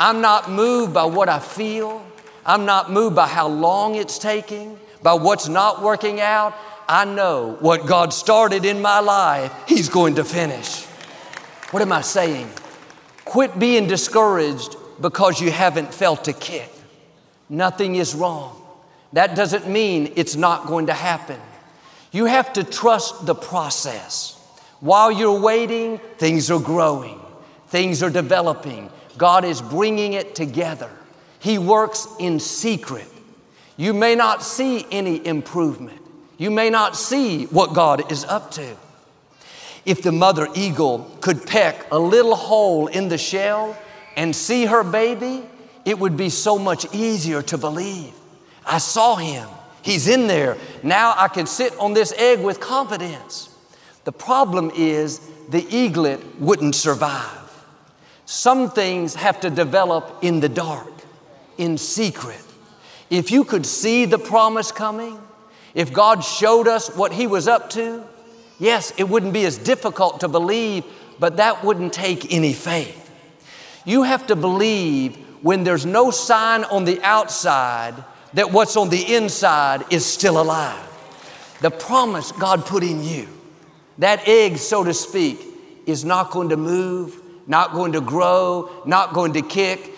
I'm 0.02 0.20
not 0.20 0.50
moved 0.50 0.92
by 0.92 1.04
what 1.04 1.28
I 1.28 1.38
feel. 1.38 2.04
I'm 2.44 2.64
not 2.64 2.90
moved 2.90 3.14
by 3.14 3.28
how 3.28 3.46
long 3.46 3.94
it's 3.94 4.18
taking, 4.18 4.76
by 5.00 5.12
what's 5.12 5.46
not 5.46 5.80
working 5.80 6.20
out. 6.20 6.56
I 6.88 7.04
know 7.04 7.56
what 7.60 7.86
God 7.86 8.12
started 8.12 8.64
in 8.64 8.82
my 8.82 8.98
life, 8.98 9.54
He's 9.68 9.88
going 9.88 10.16
to 10.16 10.24
finish. 10.24 10.86
What 11.70 11.82
am 11.82 11.92
I 11.92 12.00
saying? 12.00 12.50
Quit 13.24 13.60
being 13.60 13.86
discouraged 13.86 14.74
because 15.00 15.40
you 15.40 15.52
haven't 15.52 15.94
felt 15.94 16.26
a 16.26 16.32
kick. 16.32 16.68
Nothing 17.48 17.94
is 17.94 18.12
wrong. 18.12 18.60
That 19.12 19.36
doesn't 19.36 19.68
mean 19.68 20.14
it's 20.16 20.34
not 20.34 20.66
going 20.66 20.86
to 20.86 20.94
happen. 20.94 21.38
You 22.10 22.24
have 22.24 22.52
to 22.54 22.64
trust 22.64 23.24
the 23.24 23.36
process. 23.36 24.36
While 24.80 25.12
you're 25.12 25.40
waiting, 25.40 25.98
things 26.18 26.50
are 26.50 26.58
growing, 26.58 27.20
things 27.68 28.02
are 28.02 28.10
developing. 28.10 28.90
God 29.18 29.44
is 29.44 29.60
bringing 29.60 30.14
it 30.14 30.34
together. 30.34 30.90
He 31.38 31.58
works 31.58 32.06
in 32.18 32.40
secret. 32.40 33.06
You 33.76 33.92
may 33.92 34.14
not 34.14 34.42
see 34.42 34.86
any 34.90 35.24
improvement. 35.26 36.00
You 36.38 36.50
may 36.50 36.70
not 36.70 36.96
see 36.96 37.44
what 37.46 37.74
God 37.74 38.10
is 38.12 38.24
up 38.24 38.50
to. 38.52 38.76
If 39.84 40.02
the 40.02 40.12
mother 40.12 40.46
eagle 40.54 41.10
could 41.20 41.46
peck 41.46 41.90
a 41.90 41.98
little 41.98 42.36
hole 42.36 42.86
in 42.86 43.08
the 43.08 43.18
shell 43.18 43.76
and 44.16 44.34
see 44.34 44.66
her 44.66 44.84
baby, 44.84 45.44
it 45.84 45.98
would 45.98 46.16
be 46.16 46.28
so 46.28 46.58
much 46.58 46.86
easier 46.94 47.42
to 47.42 47.58
believe. 47.58 48.12
I 48.64 48.78
saw 48.78 49.16
him. 49.16 49.48
He's 49.82 50.06
in 50.06 50.28
there. 50.28 50.56
Now 50.84 51.14
I 51.16 51.26
can 51.26 51.46
sit 51.46 51.76
on 51.78 51.92
this 51.92 52.12
egg 52.16 52.40
with 52.40 52.60
confidence. 52.60 53.48
The 54.04 54.12
problem 54.12 54.70
is 54.76 55.20
the 55.48 55.66
eaglet 55.68 56.40
wouldn't 56.40 56.76
survive. 56.76 57.41
Some 58.32 58.70
things 58.70 59.14
have 59.16 59.40
to 59.40 59.50
develop 59.50 60.20
in 60.22 60.40
the 60.40 60.48
dark, 60.48 60.90
in 61.58 61.76
secret. 61.76 62.40
If 63.10 63.30
you 63.30 63.44
could 63.44 63.66
see 63.66 64.06
the 64.06 64.18
promise 64.18 64.72
coming, 64.72 65.20
if 65.74 65.92
God 65.92 66.24
showed 66.24 66.66
us 66.66 66.88
what 66.96 67.12
He 67.12 67.26
was 67.26 67.46
up 67.46 67.68
to, 67.70 68.02
yes, 68.58 68.90
it 68.96 69.06
wouldn't 69.06 69.34
be 69.34 69.44
as 69.44 69.58
difficult 69.58 70.20
to 70.20 70.28
believe, 70.28 70.82
but 71.18 71.36
that 71.36 71.62
wouldn't 71.62 71.92
take 71.92 72.32
any 72.32 72.54
faith. 72.54 73.10
You 73.84 74.04
have 74.04 74.26
to 74.28 74.34
believe 74.34 75.16
when 75.42 75.62
there's 75.62 75.84
no 75.84 76.10
sign 76.10 76.64
on 76.64 76.86
the 76.86 77.02
outside 77.02 78.02
that 78.32 78.50
what's 78.50 78.78
on 78.78 78.88
the 78.88 79.14
inside 79.14 79.84
is 79.92 80.06
still 80.06 80.40
alive. 80.40 80.88
The 81.60 81.70
promise 81.70 82.32
God 82.32 82.64
put 82.64 82.82
in 82.82 83.04
you, 83.04 83.28
that 83.98 84.26
egg, 84.26 84.56
so 84.56 84.84
to 84.84 84.94
speak, 84.94 85.38
is 85.84 86.02
not 86.02 86.30
going 86.30 86.48
to 86.48 86.56
move, 86.56 87.21
not 87.46 87.72
going 87.72 87.92
to 87.92 88.00
grow, 88.00 88.70
not 88.86 89.14
going 89.14 89.32
to 89.34 89.42
kick. 89.42 89.92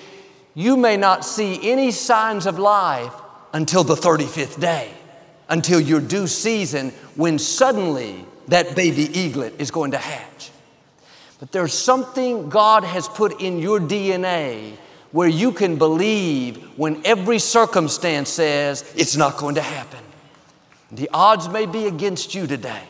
You 0.55 0.77
may 0.77 0.97
not 0.97 1.25
see 1.25 1.71
any 1.71 1.91
signs 1.91 2.47
of 2.47 2.59
life 2.59 3.13
until 3.53 3.85
the 3.85 3.95
35th 3.95 4.61
day, 4.61 4.91
until 5.49 5.81
your 5.81 6.01
due 6.01 6.27
season 6.27 6.91
when 7.17 7.39
suddenly 7.39 8.25
that 8.49 8.77
baby 8.77 9.09
eaglet 9.19 9.55
is 9.59 9.71
going 9.71 9.93
to 9.93 9.99
hatch. 9.99 10.51
But 11.41 11.53
there's 11.53 11.73
something 11.73 12.49
God 12.49 12.85
has 12.85 13.09
put 13.09 13.41
in 13.41 13.59
your 13.59 13.81
DNA 13.81 14.77
where 15.13 15.29
you 15.29 15.53
can 15.53 15.77
believe 15.77 16.57
when 16.77 17.01
every 17.05 17.39
circumstance 17.39 18.31
says 18.31 18.93
it's 18.97 19.17
not 19.17 19.37
going 19.37 19.55
to 19.55 19.63
happen. 19.63 20.01
The 20.91 21.09
odds 21.13 21.49
may 21.49 21.67
be 21.67 21.87
against 21.87 22.35
you 22.35 22.47
today. 22.47 22.83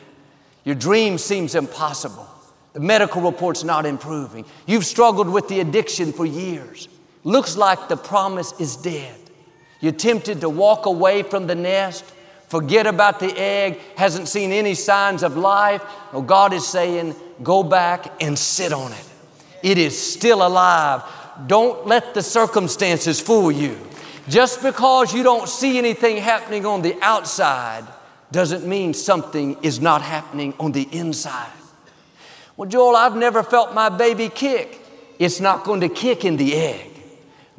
Your 0.64 0.74
dream 0.74 1.18
seems 1.18 1.54
impossible. 1.54 2.28
The 2.74 2.80
medical 2.80 3.22
report's 3.22 3.64
not 3.64 3.86
improving. 3.86 4.44
You've 4.66 4.84
struggled 4.84 5.28
with 5.28 5.48
the 5.48 5.60
addiction 5.60 6.12
for 6.12 6.26
years. 6.26 6.88
Looks 7.22 7.56
like 7.56 7.88
the 7.88 7.96
promise 7.96 8.52
is 8.60 8.76
dead. 8.76 9.16
You're 9.80 9.92
tempted 9.92 10.40
to 10.40 10.48
walk 10.48 10.86
away 10.86 11.22
from 11.22 11.46
the 11.46 11.54
nest, 11.54 12.04
forget 12.48 12.86
about 12.86 13.20
the 13.20 13.32
egg, 13.38 13.78
hasn't 13.96 14.28
seen 14.28 14.50
any 14.50 14.74
signs 14.74 15.22
of 15.22 15.36
life. 15.36 15.82
Well, 16.12 16.22
God 16.22 16.52
is 16.52 16.66
saying, 16.66 17.14
go 17.42 17.62
back 17.62 18.12
and 18.20 18.36
sit 18.36 18.72
on 18.72 18.92
it. 18.92 19.10
It 19.62 19.78
is 19.78 19.96
still 19.96 20.44
alive. 20.44 21.02
Don't 21.46 21.86
let 21.86 22.12
the 22.12 22.22
circumstances 22.22 23.20
fool 23.20 23.52
you. 23.52 23.78
Just 24.28 24.62
because 24.62 25.14
you 25.14 25.22
don't 25.22 25.48
see 25.48 25.78
anything 25.78 26.16
happening 26.16 26.66
on 26.66 26.82
the 26.82 26.96
outside 27.02 27.84
doesn't 28.32 28.66
mean 28.66 28.94
something 28.94 29.62
is 29.62 29.80
not 29.80 30.02
happening 30.02 30.54
on 30.58 30.72
the 30.72 30.88
inside. 30.90 31.52
Well, 32.56 32.68
Joel, 32.68 32.94
I've 32.94 33.16
never 33.16 33.42
felt 33.42 33.74
my 33.74 33.88
baby 33.88 34.28
kick. 34.28 34.80
It's 35.18 35.40
not 35.40 35.64
going 35.64 35.80
to 35.80 35.88
kick 35.88 36.24
in 36.24 36.36
the 36.36 36.54
egg. 36.54 36.90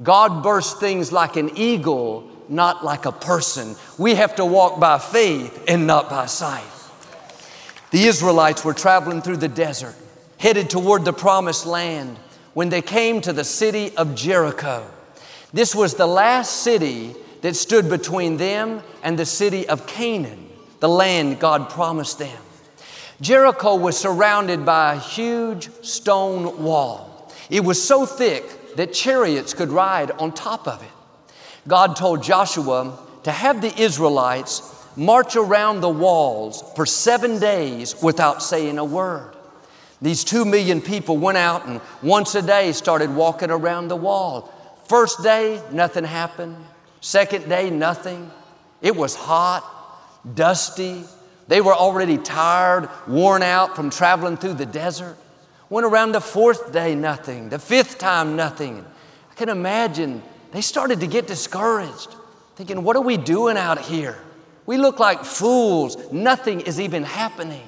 God 0.02 0.44
bursts 0.44 0.80
things 0.80 1.12
like 1.12 1.36
an 1.36 1.52
eagle, 1.56 2.30
not 2.50 2.84
like 2.84 3.06
a 3.06 3.12
person. 3.12 3.76
We 3.98 4.16
have 4.16 4.36
to 4.36 4.46
walk 4.46 4.80
by 4.80 5.00
faith 5.00 5.64
and 5.68 5.88
not 5.88 6.10
by 6.10 6.26
sight. 6.28 6.64
The 7.92 8.06
Israelites 8.06 8.64
were 8.66 8.74
traveling 8.74 9.22
through 9.22 9.38
the 9.38 9.48
desert, 9.48 9.96
headed 10.38 10.70
toward 10.70 11.06
the 11.06 11.14
promised 11.14 11.66
land 11.66 12.18
when 12.54 12.70
they 12.70 12.82
came 12.82 13.22
to 13.22 13.34
the 13.34 13.44
city 13.44 13.96
of 13.98 14.16
Jericho. 14.16 14.86
This 15.54 15.74
was 15.74 15.94
the 15.94 16.08
last 16.08 16.64
city 16.64 17.16
that 17.42 17.56
stood 17.56 17.90
between 17.90 18.38
them 18.38 18.82
and 19.04 19.20
the 19.20 19.26
city 19.26 19.68
of 19.68 19.88
Canaan, 19.88 20.50
the 20.80 20.90
land 20.90 21.40
God 21.40 21.70
promised 21.70 22.20
them. 22.20 22.38
Jericho 23.22 23.76
was 23.76 23.98
surrounded 23.98 24.66
by 24.66 24.94
a 24.94 25.00
huge 25.00 25.72
stone 25.84 26.64
wall. 26.64 27.32
It 27.50 27.64
was 27.64 27.82
so 27.82 28.06
thick 28.06 28.76
that 28.76 28.94
chariots 28.94 29.54
could 29.54 29.70
ride 29.70 30.12
on 30.12 30.34
top 30.34 30.68
of 30.68 30.82
it. 30.84 30.90
God 31.68 31.96
told 31.96 32.24
Joshua 32.24 32.98
to 33.24 33.32
have 33.32 33.62
the 33.62 33.74
Israelites 33.82 34.72
march 34.98 35.36
around 35.36 35.82
the 35.82 35.90
walls 35.90 36.64
for 36.76 36.86
seven 36.86 37.40
days 37.40 38.02
without 38.02 38.44
saying 38.44 38.78
a 38.78 38.86
word. 38.86 39.36
These 40.02 40.24
two 40.24 40.46
million 40.46 40.82
people 40.82 41.18
went 41.18 41.38
out 41.38 41.66
and 41.66 41.82
once 42.04 42.36
a 42.36 42.42
day 42.42 42.72
started 42.74 43.16
walking 43.16 43.50
around 43.50 43.88
the 43.88 43.96
wall. 43.96 44.54
First 44.88 45.24
day, 45.24 45.62
nothing 45.72 46.04
happened. 46.04 46.58
Second 47.02 47.48
day, 47.50 47.70
nothing. 47.70 48.30
It 48.82 48.96
was 48.96 49.16
hot, 49.16 49.64
dusty. 50.36 51.04
They 51.48 51.62
were 51.62 51.74
already 51.74 52.18
tired, 52.18 52.90
worn 53.08 53.44
out 53.44 53.76
from 53.76 53.90
traveling 53.90 54.38
through 54.38 54.56
the 54.56 54.66
desert. 54.66 55.18
Went 55.70 55.86
around 55.86 56.12
the 56.12 56.22
fourth 56.22 56.72
day, 56.72 56.96
nothing. 56.96 57.50
The 57.50 57.60
fifth 57.60 57.98
time, 57.98 58.36
nothing. 58.36 58.86
I 59.32 59.34
can 59.36 59.50
imagine 59.50 60.24
they 60.52 60.62
started 60.62 61.00
to 61.02 61.08
get 61.08 61.28
discouraged, 61.28 62.16
thinking, 62.56 62.84
What 62.84 62.96
are 62.96 63.02
we 63.02 63.18
doing 63.18 63.58
out 63.58 63.80
here? 63.80 64.18
We 64.66 64.78
look 64.78 65.00
like 65.00 65.24
fools. 65.24 65.98
Nothing 66.12 66.62
is 66.62 66.80
even 66.80 67.04
happening. 67.04 67.68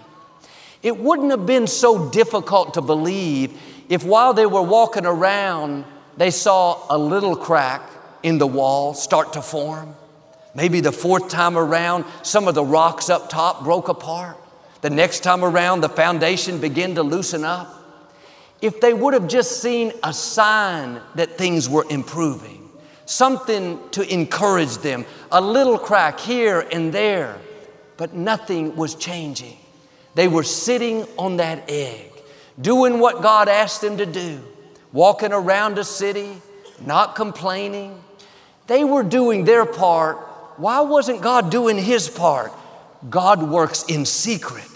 It 0.82 0.98
wouldn't 0.98 1.32
have 1.32 1.46
been 1.46 1.68
so 1.68 2.10
difficult 2.10 2.76
to 2.76 2.82
believe 2.82 3.60
if 3.90 4.04
while 4.04 4.34
they 4.34 4.46
were 4.46 4.62
walking 4.62 5.06
around, 5.06 5.86
they 6.18 6.32
saw 6.32 6.86
a 6.90 6.98
little 6.98 7.36
crack 7.36 7.82
in 8.24 8.38
the 8.38 8.48
wall 8.48 8.94
start 8.94 9.34
to 9.34 9.42
form. 9.42 9.96
Maybe 10.58 10.80
the 10.80 10.92
fourth 10.92 11.30
time 11.30 11.56
around, 11.56 12.04
some 12.24 12.48
of 12.48 12.56
the 12.56 12.66
rocks 12.66 13.12
up 13.12 13.30
top 13.30 13.64
broke 13.64 13.90
apart. 13.90 14.38
The 14.82 14.90
next 14.90 15.20
time 15.20 15.46
around, 15.46 15.82
the 15.82 15.90
foundation 15.90 16.60
began 16.60 16.96
to 16.96 17.04
loosen 17.04 17.44
up. 17.44 17.76
If 18.60 18.82
they 18.82 18.92
would 18.92 19.14
have 19.14 19.28
just 19.28 19.62
seen 19.62 19.94
a 20.02 20.12
sign 20.12 21.00
that 21.14 21.38
things 21.38 21.70
were 21.70 21.86
improving, 21.92 22.72
something 23.06 23.80
to 23.92 24.12
encourage 24.12 24.80
them, 24.80 25.06
a 25.32 25.40
little 25.40 25.78
crack 25.78 26.20
here 26.20 26.68
and 26.72 26.92
there, 26.92 27.38
but 27.96 28.16
nothing 28.16 28.76
was 28.76 28.96
changing. 28.96 29.60
They 30.16 30.28
were 30.28 30.42
sitting 30.42 31.06
on 31.20 31.38
that 31.38 31.70
egg, 31.70 32.12
doing 32.60 32.98
what 32.98 33.22
God 33.22 33.48
asked 33.48 33.82
them 33.82 33.98
to 33.98 34.08
do, 34.08 34.42
walking 34.92 35.34
around 35.34 35.78
a 35.78 35.84
city, 35.84 36.42
not 36.84 37.16
complaining. 37.16 38.02
They 38.66 38.84
were 38.84 39.04
doing 39.04 39.46
their 39.46 39.64
part. 39.64 40.27
Why 40.58 40.82
wasn't 40.82 41.22
God 41.22 41.52
doing 41.52 41.78
His 41.78 42.10
part? 42.10 42.52
God 43.10 43.44
works 43.44 43.84
in 43.84 44.06
secret. 44.06 44.68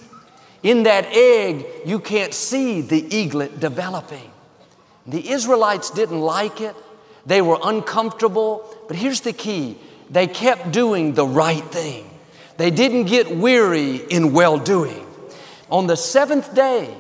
In 0.64 0.84
that 0.84 1.08
egg, 1.08 1.66
you 1.86 2.00
can't 2.00 2.34
see 2.34 2.82
the 2.82 3.16
eaglet 3.16 3.60
developing. 3.60 4.32
The 5.08 5.28
Israelites 5.32 5.90
didn't 5.90 6.22
like 6.22 6.62
it. 6.62 6.76
They 7.26 7.42
were 7.42 7.58
uncomfortable. 7.64 8.78
But 8.88 8.96
here's 8.96 9.22
the 9.22 9.34
key 9.34 9.78
they 10.10 10.28
kept 10.28 10.72
doing 10.72 11.14
the 11.14 11.26
right 11.26 11.64
thing. 11.66 12.08
They 12.58 12.70
didn't 12.70 13.06
get 13.06 13.36
weary 13.36 13.96
in 13.96 14.34
well 14.34 14.60
doing. 14.60 15.06
On 15.72 15.88
the 15.88 15.98
seventh 15.98 16.54
day, 16.54 16.94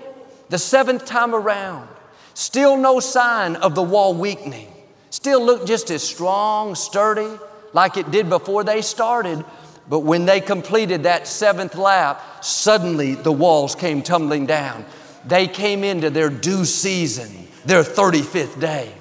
the 0.50 0.58
seventh 0.58 1.06
time 1.06 1.36
around, 1.36 1.88
still 2.34 2.78
no 2.78 3.00
sign 3.00 3.58
of 3.58 3.76
the 3.76 3.84
wall 3.84 4.14
weakening. 4.16 4.74
Still 5.12 5.46
looked 5.46 5.68
just 5.68 5.92
as 5.92 6.02
strong, 6.02 6.74
sturdy, 6.74 7.38
like 7.74 7.98
it 7.98 8.12
did 8.12 8.30
before 8.30 8.64
they 8.64 8.82
started. 8.82 9.44
But 9.90 10.00
when 10.00 10.26
they 10.26 10.42
completed 10.42 11.04
that 11.04 11.28
seventh 11.28 11.76
lap, 11.76 12.44
suddenly 12.44 13.16
the 13.16 13.32
walls 13.32 13.76
came 13.76 14.02
tumbling 14.02 14.46
down. 14.46 14.86
They 15.26 15.48
came 15.48 15.84
into 15.84 16.10
their 16.10 16.30
due 16.30 16.66
season, 16.66 17.48
their 17.66 17.84
35th 17.84 18.60
day. 18.60 18.94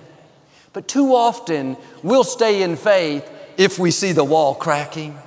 But 0.73 0.89
too 0.89 1.15
often, 1.15 1.77
we'll 2.03 2.25
stay 2.25 2.63
in 2.63 2.77
faith 2.77 3.29
if 3.57 3.79
we 3.79 3.91
see 3.91 4.13
the 4.13 4.25
wall 4.25 4.55
cracking. 4.55 5.19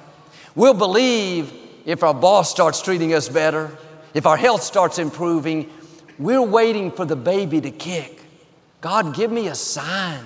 We'll 0.55 0.73
believe 0.73 1.51
if 1.85 2.03
our 2.03 2.13
boss 2.13 2.49
starts 2.49 2.81
treating 2.81 3.13
us 3.13 3.27
better, 3.27 3.77
if 4.13 4.25
our 4.25 4.37
health 4.37 4.63
starts 4.63 4.99
improving. 4.99 5.69
We're 6.19 6.41
waiting 6.41 6.91
for 6.91 7.05
the 7.05 7.15
baby 7.15 7.59
to 7.61 7.71
kick. 7.71 8.21
God, 8.81 9.15
give 9.15 9.31
me 9.31 9.47
a 9.47 9.55
sign. 9.55 10.23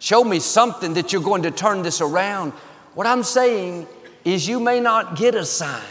Show 0.00 0.24
me 0.24 0.40
something 0.40 0.94
that 0.94 1.12
you're 1.12 1.22
going 1.22 1.42
to 1.42 1.50
turn 1.50 1.82
this 1.82 2.00
around. 2.00 2.52
What 2.94 3.06
I'm 3.06 3.22
saying 3.22 3.86
is, 4.24 4.48
you 4.48 4.58
may 4.58 4.80
not 4.80 5.14
get 5.14 5.34
a 5.34 5.44
sign. 5.44 5.82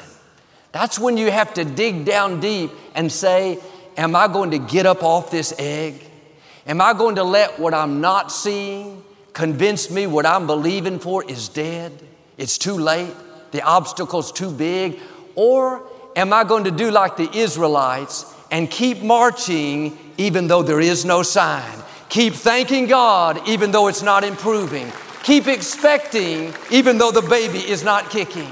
That's 0.71 0.99
when 0.99 1.15
you 1.15 1.31
have 1.31 1.53
to 1.53 1.63
dig 1.63 2.05
down 2.05 2.39
deep 2.41 2.71
and 2.95 3.11
say, 3.11 3.59
Am 3.97 4.15
I 4.15 4.27
going 4.27 4.51
to 4.51 4.59
get 4.59 4.85
up 4.85 5.03
off 5.03 5.29
this 5.29 5.53
egg? 5.59 6.03
Am 6.65 6.81
I 6.81 6.93
going 6.93 7.15
to 7.15 7.23
let 7.23 7.59
what 7.59 7.73
I'm 7.73 8.01
not 8.01 8.31
seeing 8.31 9.03
convince 9.33 9.91
me 9.91 10.07
what 10.07 10.25
I'm 10.25 10.47
believing 10.47 10.99
for 10.99 11.23
is 11.29 11.49
dead? 11.49 11.91
It's 12.37 12.57
too 12.57 12.77
late. 12.77 13.13
The 13.51 13.61
obstacle's 13.61 14.31
too 14.31 14.51
big. 14.51 14.99
Or 15.35 15.83
am 16.15 16.33
I 16.33 16.45
going 16.45 16.63
to 16.63 16.71
do 16.71 16.89
like 16.91 17.17
the 17.17 17.29
Israelites 17.37 18.33
and 18.49 18.71
keep 18.71 19.01
marching 19.01 19.97
even 20.17 20.47
though 20.47 20.63
there 20.63 20.79
is 20.79 21.05
no 21.05 21.21
sign? 21.21 21.77
Keep 22.09 22.33
thanking 22.33 22.87
God 22.87 23.47
even 23.47 23.71
though 23.71 23.87
it's 23.87 24.01
not 24.01 24.23
improving. 24.23 24.91
Keep 25.23 25.47
expecting 25.47 26.53
even 26.71 26.97
though 26.97 27.11
the 27.11 27.21
baby 27.21 27.59
is 27.59 27.83
not 27.83 28.09
kicking. 28.09 28.51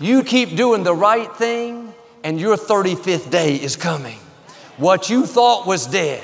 You 0.00 0.22
keep 0.22 0.56
doing 0.56 0.82
the 0.82 0.94
right 0.94 1.34
thing, 1.36 1.94
and 2.24 2.40
your 2.40 2.56
35th 2.56 3.30
day 3.30 3.54
is 3.54 3.76
coming. 3.76 4.18
What 4.76 5.08
you 5.08 5.24
thought 5.24 5.66
was 5.66 5.86
dead, 5.86 6.22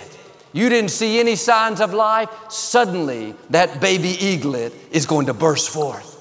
you 0.52 0.68
didn't 0.68 0.90
see 0.90 1.20
any 1.20 1.36
signs 1.36 1.80
of 1.80 1.94
life, 1.94 2.28
suddenly 2.48 3.34
that 3.50 3.80
baby 3.80 4.16
eaglet 4.20 4.72
is 4.90 5.06
going 5.06 5.26
to 5.26 5.34
burst 5.34 5.70
forth. 5.70 6.16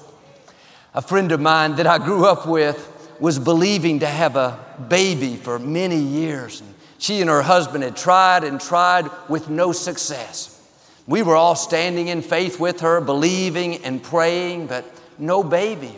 A 0.94 1.02
friend 1.02 1.32
of 1.32 1.40
mine 1.40 1.76
that 1.76 1.86
I 1.86 1.98
grew 1.98 2.24
up 2.24 2.46
with 2.46 2.86
was 3.18 3.38
believing 3.38 4.00
to 4.00 4.06
have 4.06 4.36
a 4.36 4.58
baby 4.88 5.36
for 5.36 5.58
many 5.58 5.98
years. 5.98 6.62
She 7.00 7.22
and 7.22 7.30
her 7.30 7.40
husband 7.40 7.82
had 7.82 7.96
tried 7.96 8.44
and 8.44 8.60
tried 8.60 9.10
with 9.28 9.48
no 9.48 9.72
success. 9.72 10.60
We 11.06 11.22
were 11.22 11.34
all 11.34 11.56
standing 11.56 12.08
in 12.08 12.20
faith 12.20 12.60
with 12.60 12.80
her, 12.80 13.00
believing 13.00 13.82
and 13.84 14.02
praying, 14.02 14.66
but 14.66 14.84
no 15.18 15.42
baby. 15.42 15.96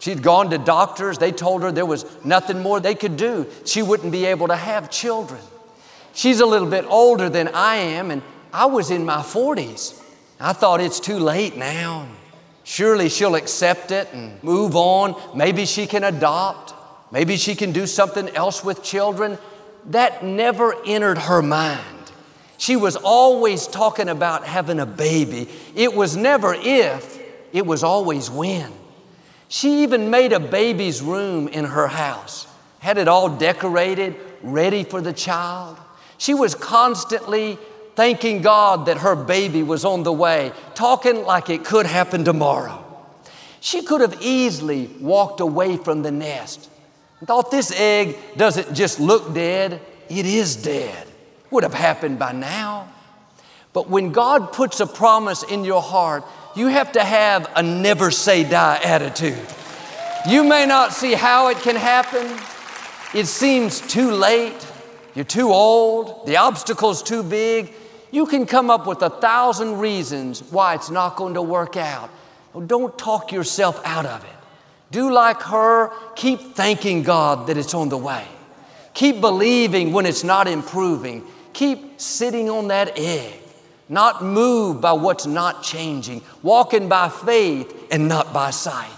She'd 0.00 0.20
gone 0.20 0.50
to 0.50 0.58
doctors. 0.58 1.16
They 1.16 1.30
told 1.30 1.62
her 1.62 1.70
there 1.70 1.86
was 1.86 2.04
nothing 2.24 2.60
more 2.60 2.80
they 2.80 2.96
could 2.96 3.16
do. 3.16 3.46
She 3.64 3.82
wouldn't 3.82 4.10
be 4.10 4.26
able 4.26 4.48
to 4.48 4.56
have 4.56 4.90
children. 4.90 5.40
She's 6.12 6.40
a 6.40 6.46
little 6.46 6.68
bit 6.68 6.86
older 6.88 7.28
than 7.28 7.46
I 7.54 7.76
am, 7.76 8.10
and 8.10 8.20
I 8.52 8.66
was 8.66 8.90
in 8.90 9.04
my 9.04 9.18
40s. 9.18 10.02
I 10.40 10.52
thought 10.54 10.80
it's 10.80 10.98
too 10.98 11.20
late 11.20 11.56
now. 11.56 12.08
Surely 12.64 13.08
she'll 13.08 13.36
accept 13.36 13.92
it 13.92 14.08
and 14.12 14.42
move 14.42 14.74
on. 14.74 15.14
Maybe 15.36 15.66
she 15.66 15.86
can 15.86 16.02
adopt. 16.02 16.74
Maybe 17.12 17.36
she 17.36 17.54
can 17.54 17.70
do 17.70 17.86
something 17.86 18.28
else 18.30 18.64
with 18.64 18.82
children. 18.82 19.38
That 19.86 20.24
never 20.24 20.74
entered 20.86 21.18
her 21.18 21.42
mind. 21.42 22.02
She 22.58 22.76
was 22.76 22.94
always 22.96 23.66
talking 23.66 24.08
about 24.08 24.46
having 24.46 24.78
a 24.78 24.86
baby. 24.86 25.48
It 25.74 25.94
was 25.94 26.16
never 26.16 26.54
if, 26.54 27.20
it 27.52 27.66
was 27.66 27.82
always 27.82 28.30
when. 28.30 28.72
She 29.48 29.82
even 29.82 30.10
made 30.10 30.32
a 30.32 30.40
baby's 30.40 31.02
room 31.02 31.48
in 31.48 31.64
her 31.64 31.88
house, 31.88 32.46
had 32.78 32.98
it 32.98 33.08
all 33.08 33.28
decorated, 33.28 34.16
ready 34.42 34.84
for 34.84 35.00
the 35.00 35.12
child. 35.12 35.76
She 36.18 36.34
was 36.34 36.54
constantly 36.54 37.58
thanking 37.96 38.42
God 38.42 38.86
that 38.86 38.98
her 38.98 39.16
baby 39.16 39.62
was 39.62 39.84
on 39.84 40.04
the 40.04 40.12
way, 40.12 40.52
talking 40.74 41.24
like 41.24 41.50
it 41.50 41.64
could 41.64 41.86
happen 41.86 42.24
tomorrow. 42.24 42.82
She 43.60 43.82
could 43.82 44.00
have 44.00 44.22
easily 44.22 44.86
walked 45.00 45.40
away 45.40 45.76
from 45.76 46.02
the 46.02 46.10
nest 46.10 46.70
thought 47.26 47.50
this 47.50 47.72
egg 47.72 48.16
doesn't 48.36 48.74
just 48.74 49.00
look 49.00 49.32
dead, 49.32 49.80
it 50.08 50.26
is 50.26 50.56
dead. 50.56 51.06
Would 51.50 51.62
have 51.62 51.74
happened 51.74 52.18
by 52.18 52.32
now. 52.32 52.88
But 53.72 53.88
when 53.88 54.12
God 54.12 54.52
puts 54.52 54.80
a 54.80 54.86
promise 54.86 55.42
in 55.42 55.64
your 55.64 55.82
heart, 55.82 56.24
you 56.54 56.68
have 56.68 56.92
to 56.92 57.04
have 57.04 57.50
a 57.56 57.62
never 57.62 58.10
say 58.10 58.44
die 58.44 58.80
attitude. 58.84 59.46
You 60.28 60.44
may 60.44 60.66
not 60.66 60.92
see 60.92 61.14
how 61.14 61.48
it 61.48 61.58
can 61.58 61.76
happen. 61.76 62.38
It 63.14 63.26
seems 63.26 63.80
too 63.80 64.10
late. 64.10 64.66
You're 65.14 65.24
too 65.24 65.52
old. 65.52 66.26
The 66.26 66.36
obstacle's 66.36 67.02
too 67.02 67.22
big. 67.22 67.72
You 68.10 68.26
can 68.26 68.46
come 68.46 68.70
up 68.70 68.86
with 68.86 69.02
a 69.02 69.10
thousand 69.10 69.78
reasons 69.78 70.42
why 70.50 70.74
it's 70.74 70.90
not 70.90 71.16
going 71.16 71.34
to 71.34 71.42
work 71.42 71.76
out. 71.76 72.10
Well, 72.52 72.66
don't 72.66 72.96
talk 72.98 73.32
yourself 73.32 73.80
out 73.84 74.06
of 74.06 74.22
it. 74.24 74.41
Do 74.92 75.10
like 75.10 75.42
her. 75.42 75.90
Keep 76.14 76.54
thanking 76.54 77.02
God 77.02 77.48
that 77.48 77.56
it's 77.56 77.74
on 77.74 77.88
the 77.88 77.98
way. 77.98 78.24
Keep 78.94 79.20
believing 79.20 79.92
when 79.92 80.06
it's 80.06 80.22
not 80.22 80.46
improving. 80.46 81.24
Keep 81.52 82.00
sitting 82.00 82.48
on 82.48 82.68
that 82.68 82.96
egg 82.96 83.42
not 83.92 84.24
moved 84.24 84.80
by 84.80 84.92
what's 84.92 85.26
not 85.26 85.62
changing, 85.62 86.22
walking 86.42 86.88
by 86.88 87.10
faith 87.10 87.88
and 87.90 88.08
not 88.08 88.32
by 88.32 88.50
sight. 88.50 88.90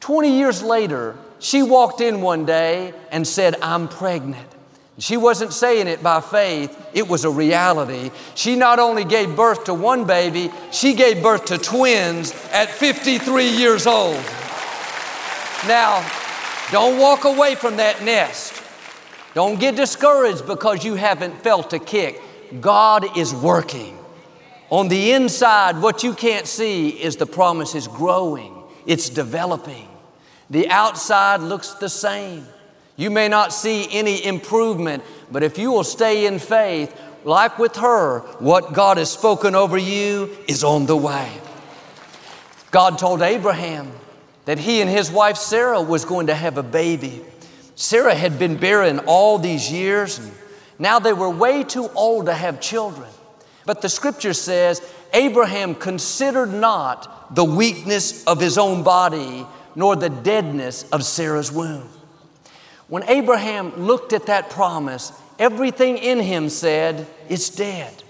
20 0.00 0.36
years 0.36 0.60
later, 0.60 1.16
she 1.38 1.62
walked 1.62 2.00
in 2.00 2.20
one 2.20 2.44
day 2.44 2.92
and 3.12 3.26
said, 3.26 3.54
I'm 3.62 3.86
pregnant. 3.86 4.48
She 4.98 5.16
wasn't 5.16 5.52
saying 5.52 5.86
it 5.86 6.02
by 6.02 6.20
faith, 6.20 6.76
it 6.94 7.06
was 7.06 7.24
a 7.24 7.30
reality. 7.30 8.10
She 8.34 8.56
not 8.56 8.80
only 8.80 9.04
gave 9.04 9.36
birth 9.36 9.64
to 9.64 9.74
one 9.74 10.04
baby, 10.04 10.50
she 10.72 10.94
gave 10.94 11.22
birth 11.22 11.44
to 11.46 11.58
twins 11.58 12.32
at 12.50 12.70
53 12.70 13.46
years 13.46 13.86
old. 13.86 14.24
Now, 15.66 16.08
don't 16.70 16.98
walk 16.98 17.24
away 17.24 17.54
from 17.54 17.76
that 17.76 18.02
nest. 18.02 18.62
Don't 19.34 19.58
get 19.58 19.76
discouraged 19.76 20.46
because 20.46 20.84
you 20.84 20.94
haven't 20.94 21.42
felt 21.42 21.72
a 21.72 21.78
kick. 21.78 22.20
God 22.60 23.16
is 23.16 23.34
working. 23.34 23.98
On 24.70 24.88
the 24.88 25.12
inside, 25.12 25.80
what 25.80 26.02
you 26.02 26.14
can't 26.14 26.46
see 26.46 26.88
is 26.88 27.16
the 27.16 27.26
promise 27.26 27.74
is 27.74 27.86
growing, 27.86 28.62
it's 28.84 29.08
developing. 29.08 29.88
The 30.50 30.68
outside 30.68 31.40
looks 31.40 31.74
the 31.74 31.88
same. 31.88 32.46
You 32.96 33.10
may 33.10 33.28
not 33.28 33.52
see 33.52 33.88
any 33.90 34.24
improvement, 34.24 35.02
but 35.30 35.42
if 35.42 35.58
you 35.58 35.70
will 35.70 35.84
stay 35.84 36.26
in 36.26 36.38
faith, 36.38 36.98
like 37.24 37.58
with 37.58 37.76
her, 37.76 38.20
what 38.38 38.72
God 38.72 38.96
has 38.96 39.10
spoken 39.10 39.54
over 39.54 39.76
you 39.76 40.36
is 40.48 40.64
on 40.64 40.86
the 40.86 40.96
way. 40.96 41.30
God 42.70 42.98
told 42.98 43.22
Abraham 43.22 43.92
that 44.46 44.58
he 44.58 44.80
and 44.80 44.88
his 44.88 45.10
wife 45.10 45.36
Sarah 45.36 45.82
was 45.82 46.04
going 46.04 46.28
to 46.28 46.34
have 46.34 46.56
a 46.56 46.62
baby. 46.62 47.20
Sarah 47.74 48.14
had 48.14 48.38
been 48.38 48.56
barren 48.56 49.00
all 49.00 49.38
these 49.38 49.70
years. 49.70 50.18
And 50.18 50.32
now 50.78 50.98
they 50.98 51.12
were 51.12 51.28
way 51.28 51.62
too 51.62 51.88
old 51.94 52.26
to 52.26 52.34
have 52.34 52.60
children. 52.60 53.10
But 53.66 53.82
the 53.82 53.88
scripture 53.88 54.32
says 54.32 54.80
Abraham 55.12 55.74
considered 55.74 56.52
not 56.52 57.34
the 57.34 57.44
weakness 57.44 58.24
of 58.24 58.40
his 58.40 58.56
own 58.56 58.82
body, 58.82 59.46
nor 59.74 59.96
the 59.96 60.08
deadness 60.08 60.88
of 60.90 61.04
Sarah's 61.04 61.50
womb. 61.50 61.88
When 62.88 63.02
Abraham 63.08 63.74
looked 63.84 64.12
at 64.12 64.26
that 64.26 64.48
promise, 64.48 65.12
everything 65.40 65.98
in 65.98 66.20
him 66.20 66.48
said, 66.48 67.06
It's 67.28 67.50
dead. 67.50 68.04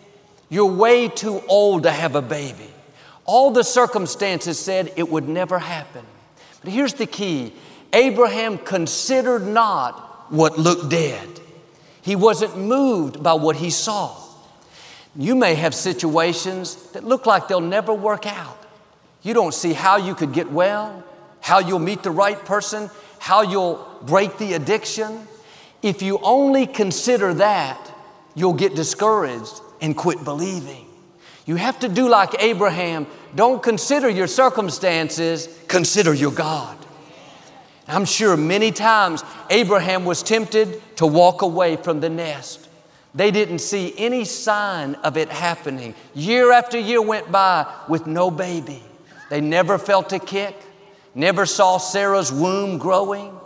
You're 0.51 0.66
way 0.66 1.09
too 1.09 1.42
old 1.49 1.85
to 1.85 1.90
have 1.90 2.14
a 2.14 2.22
baby. 2.22 2.70
All 3.25 3.51
the 3.51 3.64
circumstances 3.64 4.59
said 4.59 4.92
it 4.96 5.09
would 5.09 5.29
never 5.29 5.59
happen. 5.59 6.05
But 6.66 6.72
here's 6.72 6.94
the 6.94 7.07
key 7.07 7.52
Abraham 7.92 8.59
considered 8.59 9.46
not 9.46 10.33
what 10.33 10.59
looked 10.59 10.90
dead. 10.90 11.29
He 12.02 12.16
wasn't 12.16 12.59
moved 12.59 13.22
by 13.22 13.35
what 13.35 13.55
he 13.55 13.70
saw. 13.70 14.20
You 15.14 15.37
may 15.37 15.55
have 15.55 15.76
situations 15.76 16.74
that 16.90 17.05
look 17.05 17.24
like 17.24 17.46
they'll 17.46 17.61
never 17.61 17.94
work 17.94 18.26
out. 18.26 18.59
You 19.22 19.33
don't 19.33 19.55
see 19.55 19.74
how 19.74 19.98
you 19.98 20.16
could 20.16 20.33
get 20.33 20.50
well, 20.50 21.05
how 21.40 21.61
you'll 21.61 21.79
meet 21.79 22.02
the 22.02 22.11
right 22.11 22.44
person, 22.44 22.90
how 23.20 23.42
you'll 23.42 23.76
break 24.02 24.37
the 24.38 24.55
addiction. 24.55 25.29
If 25.83 26.02
you 26.02 26.18
only 26.20 26.66
consider 26.66 27.33
that, 27.35 27.94
you'll 28.35 28.55
get 28.55 28.74
discouraged 28.74 29.61
and 29.81 29.96
quit 29.96 30.24
believing. 30.24 30.87
You 31.46 31.55
have 31.55 31.79
to 31.79 31.88
do 31.88 32.09
like 32.09 32.35
Abraham. 32.42 33.07
Don't 33.37 33.62
consider 33.62 34.09
your 34.09 34.27
circumstances, 34.27 35.49
consider 35.68 36.14
your 36.14 36.33
God. 36.33 36.77
I'm 37.87 38.07
sure 38.07 38.37
many 38.37 38.72
times 38.72 39.22
Abraham 39.51 40.05
was 40.07 40.22
tempted 40.22 40.96
to 40.96 41.07
walk 41.07 41.42
away 41.42 41.77
from 41.77 42.01
the 42.01 42.09
nest. 42.09 42.66
They 43.14 43.31
didn't 43.31 43.59
see 43.59 43.94
any 43.96 44.25
sign 44.25 44.94
of 44.96 45.18
it 45.18 45.29
happening. 45.29 45.94
Year 46.14 46.51
after 46.51 46.79
year 46.79 47.01
went 47.01 47.31
by 47.31 47.70
with 47.88 48.07
no 48.07 48.31
baby. 48.31 48.83
They 49.29 49.42
never 49.42 49.79
felt 49.79 50.12
a 50.14 50.18
kick, 50.18 50.57
never 51.14 51.44
saw 51.44 51.77
Sarah's 51.77 52.33
womb 52.33 52.79
growing. 52.79 53.38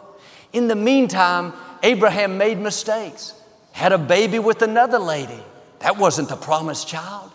In 0.52 0.68
the 0.68 0.76
meantime, 0.76 1.52
Abraham 1.82 2.38
made 2.38 2.58
mistakes, 2.58 3.34
had 3.72 3.92
a 3.92 3.98
baby 3.98 4.38
with 4.38 4.62
another 4.62 5.00
lady. 5.00 5.42
That 5.80 5.98
wasn't 5.98 6.28
the 6.28 6.36
promised 6.36 6.86
child. 6.86 7.29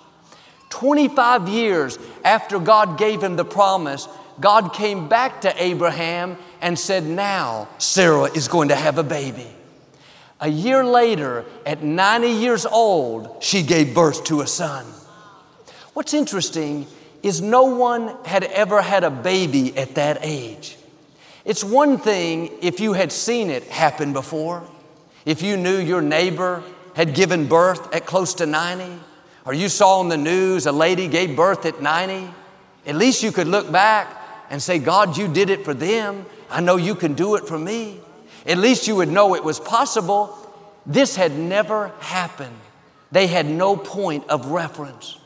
25 0.75 1.47
years 1.47 1.97
after 2.25 2.59
God 2.59 2.97
gave 2.97 3.23
him 3.23 3.37
the 3.37 3.45
promise, 3.45 4.09
God 4.41 4.73
came 4.73 5.07
back 5.07 5.41
to 5.41 5.63
Abraham 5.63 6.35
and 6.59 6.77
said, 6.77 7.05
Now 7.05 7.69
Sarah 7.77 8.25
is 8.25 8.49
going 8.49 8.67
to 8.69 8.75
have 8.75 8.97
a 8.97 9.03
baby. 9.03 9.47
A 10.41 10.49
year 10.49 10.83
later, 10.83 11.45
at 11.65 11.81
90 11.81 12.27
years 12.27 12.65
old, 12.65 13.41
she 13.41 13.63
gave 13.63 13.95
birth 13.95 14.25
to 14.25 14.41
a 14.41 14.47
son. 14.47 14.85
What's 15.93 16.13
interesting 16.13 16.87
is 17.23 17.41
no 17.41 17.63
one 17.63 18.13
had 18.25 18.43
ever 18.43 18.81
had 18.81 19.05
a 19.05 19.09
baby 19.09 19.77
at 19.77 19.95
that 19.95 20.17
age. 20.23 20.77
It's 21.45 21.63
one 21.63 21.99
thing 21.99 22.51
if 22.61 22.81
you 22.81 22.91
had 22.91 23.13
seen 23.13 23.49
it 23.49 23.63
happen 23.63 24.11
before, 24.11 24.61
if 25.25 25.41
you 25.41 25.55
knew 25.55 25.77
your 25.77 26.01
neighbor 26.01 26.63
had 26.95 27.15
given 27.15 27.47
birth 27.47 27.95
at 27.95 28.05
close 28.05 28.33
to 28.35 28.45
90, 28.45 28.99
or 29.45 29.53
you 29.53 29.69
saw 29.69 29.99
on 29.99 30.09
the 30.09 30.17
news 30.17 30.65
a 30.65 30.71
lady 30.71 31.07
gave 31.07 31.35
birth 31.35 31.65
at 31.65 31.81
90, 31.81 32.29
at 32.87 32.95
least 32.95 33.23
you 33.23 33.31
could 33.31 33.47
look 33.47 33.71
back 33.71 34.21
and 34.49 34.61
say, 34.61 34.79
God, 34.79 35.17
you 35.17 35.27
did 35.27 35.49
it 35.49 35.63
for 35.63 35.73
them. 35.73 36.25
I 36.49 36.61
know 36.61 36.75
you 36.75 36.95
can 36.95 37.13
do 37.13 37.35
it 37.35 37.47
for 37.47 37.57
me. 37.57 37.99
At 38.45 38.57
least 38.57 38.87
you 38.87 38.95
would 38.97 39.09
know 39.09 39.35
it 39.35 39.43
was 39.43 39.59
possible. 39.59 40.37
This 40.85 41.15
had 41.15 41.31
never 41.37 41.89
happened. 41.99 42.55
They 43.11 43.27
had 43.27 43.45
no 43.47 43.75
point 43.75 44.27
of 44.29 44.47
reference. 44.47 45.17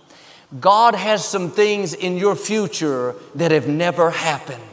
God 0.59 0.95
has 0.95 1.23
some 1.25 1.51
things 1.51 1.93
in 1.93 2.17
your 2.17 2.35
future 2.35 3.15
that 3.35 3.51
have 3.51 3.67
never 3.67 4.09
happened. 4.09 4.63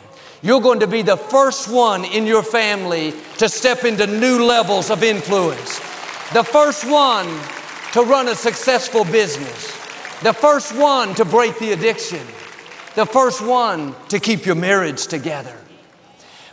You're 0.43 0.61
going 0.61 0.81
to 0.81 0.87
be 0.87 1.03
the 1.03 1.17
first 1.17 1.69
one 1.69 2.05
in 2.05 2.27
your 2.27 2.43
family 2.43 3.13
to 3.39 3.49
step 3.49 3.85
into 3.85 4.07
new 4.07 4.45
levels 4.45 4.91
of 4.91 5.03
influence. 5.03 5.79
The 6.33 6.45
first 6.45 6.89
one 6.89 7.27
to 7.97 8.03
run 8.03 8.29
a 8.29 8.35
successful 8.35 9.07
business. 9.07 9.73
The 10.23 10.35
first 10.35 10.77
one 10.77 11.15
to 11.15 11.25
break 11.25 11.59
the 11.59 11.73
addiction. 11.73 12.21
The 12.95 13.07
first 13.07 13.41
one 13.41 13.97
to 14.11 14.21
keep 14.21 14.45
your 14.45 14.55
marriage 14.55 15.07
together. 15.07 15.57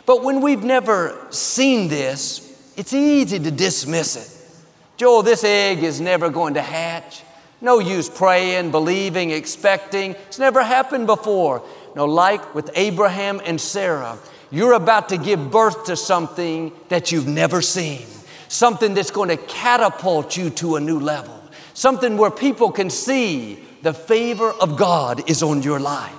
But 0.06 0.24
when 0.24 0.40
we've 0.40 0.64
never 0.64 1.26
seen 1.28 1.88
this, 1.88 2.72
it's 2.78 2.94
easy 2.94 3.38
to 3.38 3.50
dismiss 3.50 4.16
it. 4.16 4.56
Joel, 4.96 5.22
this 5.22 5.44
egg 5.44 5.82
is 5.82 6.00
never 6.00 6.30
going 6.30 6.54
to 6.54 6.62
hatch. 6.62 7.22
No 7.60 7.78
use 7.78 8.08
praying, 8.08 8.70
believing, 8.70 9.30
expecting. 9.30 10.12
It's 10.12 10.38
never 10.38 10.62
happened 10.62 11.06
before. 11.06 11.62
No, 11.94 12.06
like 12.06 12.54
with 12.54 12.70
Abraham 12.74 13.42
and 13.44 13.60
Sarah, 13.60 14.18
you're 14.50 14.72
about 14.72 15.10
to 15.10 15.18
give 15.18 15.50
birth 15.50 15.84
to 15.84 15.96
something 15.96 16.72
that 16.88 17.12
you've 17.12 17.28
never 17.28 17.60
seen, 17.60 18.06
something 18.48 18.94
that's 18.94 19.10
going 19.10 19.28
to 19.28 19.36
catapult 19.36 20.36
you 20.36 20.50
to 20.50 20.76
a 20.76 20.80
new 20.80 20.98
level, 21.00 21.40
something 21.74 22.16
where 22.16 22.30
people 22.30 22.70
can 22.70 22.90
see 22.90 23.58
the 23.82 23.94
favor 23.94 24.50
of 24.50 24.76
God 24.76 25.28
is 25.28 25.42
on 25.42 25.62
your 25.62 25.78
life. 25.80 26.14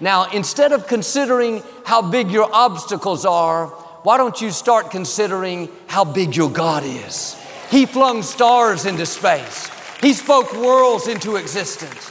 Now, 0.00 0.28
instead 0.30 0.72
of 0.72 0.86
considering 0.86 1.62
how 1.84 2.02
big 2.02 2.30
your 2.30 2.48
obstacles 2.52 3.24
are, 3.24 3.68
why 4.02 4.16
don't 4.16 4.40
you 4.40 4.50
start 4.50 4.90
considering 4.90 5.68
how 5.86 6.04
big 6.04 6.34
your 6.34 6.50
God 6.50 6.82
is? 6.84 7.36
He 7.70 7.86
flung 7.86 8.22
stars 8.22 8.84
into 8.84 9.06
space. 9.06 9.70
He 10.00 10.12
spoke 10.12 10.52
worlds 10.54 11.06
into 11.06 11.36
existence. 11.36 12.10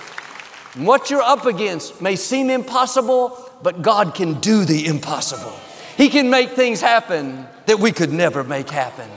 And 0.73 0.87
what 0.87 1.09
you're 1.09 1.21
up 1.21 1.45
against 1.45 2.01
may 2.01 2.15
seem 2.15 2.49
impossible, 2.49 3.37
but 3.61 3.81
God 3.81 4.15
can 4.15 4.39
do 4.39 4.63
the 4.63 4.85
impossible. 4.85 5.53
He 5.97 6.07
can 6.07 6.29
make 6.29 6.51
things 6.51 6.79
happen 6.79 7.45
that 7.65 7.79
we 7.79 7.91
could 7.91 8.11
never 8.11 8.43
make 8.43 8.69
happen. 8.69 9.09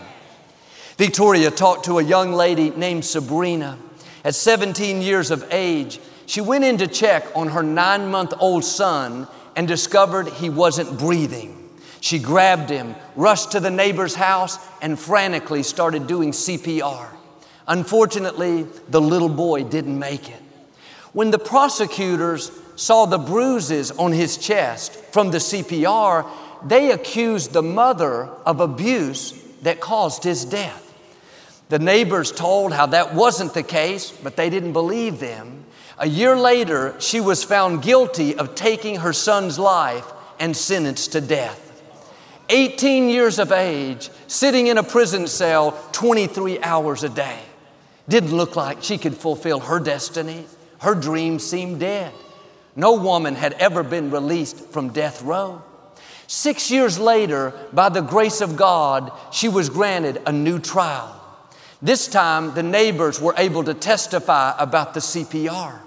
Victoria 0.97 1.51
talked 1.51 1.87
to 1.87 1.99
a 1.99 2.05
young 2.05 2.33
lady 2.33 2.71
named 2.71 3.05
Sabrina. 3.05 3.79
At 4.25 4.37
17 4.37 5.03
years 5.03 5.33
of 5.33 5.45
age, 5.51 5.99
she 6.27 6.41
went 6.41 6.65
in 6.65 6.79
to 6.79 6.87
check 6.87 7.27
on 7.35 7.49
her 7.49 7.63
nine 7.65 8.11
month 8.11 8.33
old 8.39 8.65
son 8.65 9.27
and 9.57 9.67
discovered 9.67 10.29
he 10.29 10.49
wasn't 10.49 10.99
breathing. 10.99 11.61
She 12.01 12.19
grabbed 12.19 12.71
him, 12.71 12.95
rushed 13.17 13.53
to 13.53 13.61
the 13.61 13.71
neighbor's 13.71 14.15
house, 14.15 14.59
and 14.81 14.99
frantically 14.99 15.63
started 15.63 16.07
doing 16.07 16.31
CPR. 16.31 17.09
Unfortunately, 17.67 18.67
the 18.89 19.01
little 19.01 19.29
boy 19.29 19.65
didn't 19.65 19.99
make 19.99 20.29
it. 20.29 20.43
When 21.13 21.31
the 21.31 21.39
prosecutors 21.39 22.53
saw 22.77 23.07
the 23.07 23.19
bruises 23.19 23.91
on 23.93 24.13
his 24.13 24.37
chest 24.37 24.95
from 25.13 25.31
the 25.31 25.39
CPR, 25.39 26.29
they 26.65 26.93
accused 26.93 27.53
the 27.53 27.63
mother 27.63 28.27
of 28.47 28.61
abuse 28.61 29.33
that 29.63 29.81
caused 29.81 30.25
his 30.25 30.45
death. 30.45 30.84
The 31.75 31.81
neighbors 31.81 32.31
told 32.31 32.73
how 32.73 32.87
that 32.87 33.15
wasn't 33.15 33.53
the 33.53 33.65
case, 33.65 34.13
but 34.13 34.37
they 34.37 34.49
didn't 34.49 34.75
believe 34.75 35.19
them. 35.19 35.65
A 35.99 36.07
year 36.07 36.37
later, 36.37 36.95
she 37.01 37.21
was 37.21 37.43
found 37.43 37.83
guilty 37.83 38.37
of 38.37 38.55
taking 38.55 39.01
her 39.01 39.13
son's 39.13 39.59
life 39.59 40.07
and 40.39 40.57
sentenced 40.57 41.11
to 41.11 41.21
death. 41.21 41.83
18 42.49 43.09
years 43.09 43.41
of 43.41 43.51
age, 43.51 44.09
sitting 44.29 44.69
in 44.69 44.79
a 44.79 44.85
prison 44.85 45.27
cell 45.27 45.73
23 45.91 46.63
hours 46.63 47.03
a 47.03 47.09
day. 47.09 47.41
Didn't 48.09 48.37
look 48.37 48.55
like 48.55 48.85
she 48.85 48.97
could 48.97 49.17
fulfill 49.17 49.59
her 49.59 49.81
destiny. 49.81 50.47
Her 50.79 50.95
dreams 50.95 51.45
seemed 51.45 51.81
dead. 51.81 52.13
No 52.77 52.93
woman 52.93 53.35
had 53.35 53.55
ever 53.55 53.83
been 53.83 54.13
released 54.13 54.61
from 54.69 54.91
death 54.91 55.23
row. 55.23 55.61
Six 56.29 56.71
years 56.71 57.01
later, 57.01 57.53
by 57.73 57.89
the 57.89 58.01
grace 58.01 58.41
of 58.41 58.55
God, 58.55 59.11
she 59.33 59.49
was 59.49 59.69
granted 59.71 60.23
a 60.25 60.31
new 60.31 60.61
trial. 60.61 61.23
This 61.85 62.09
time, 62.09 62.55
the 62.55 62.63
neighbors 62.63 63.21
were 63.21 63.35
able 63.37 63.63
to 63.65 63.75
testify 63.75 64.55
about 64.59 64.95
the 64.95 65.01
CPR. 65.01 65.81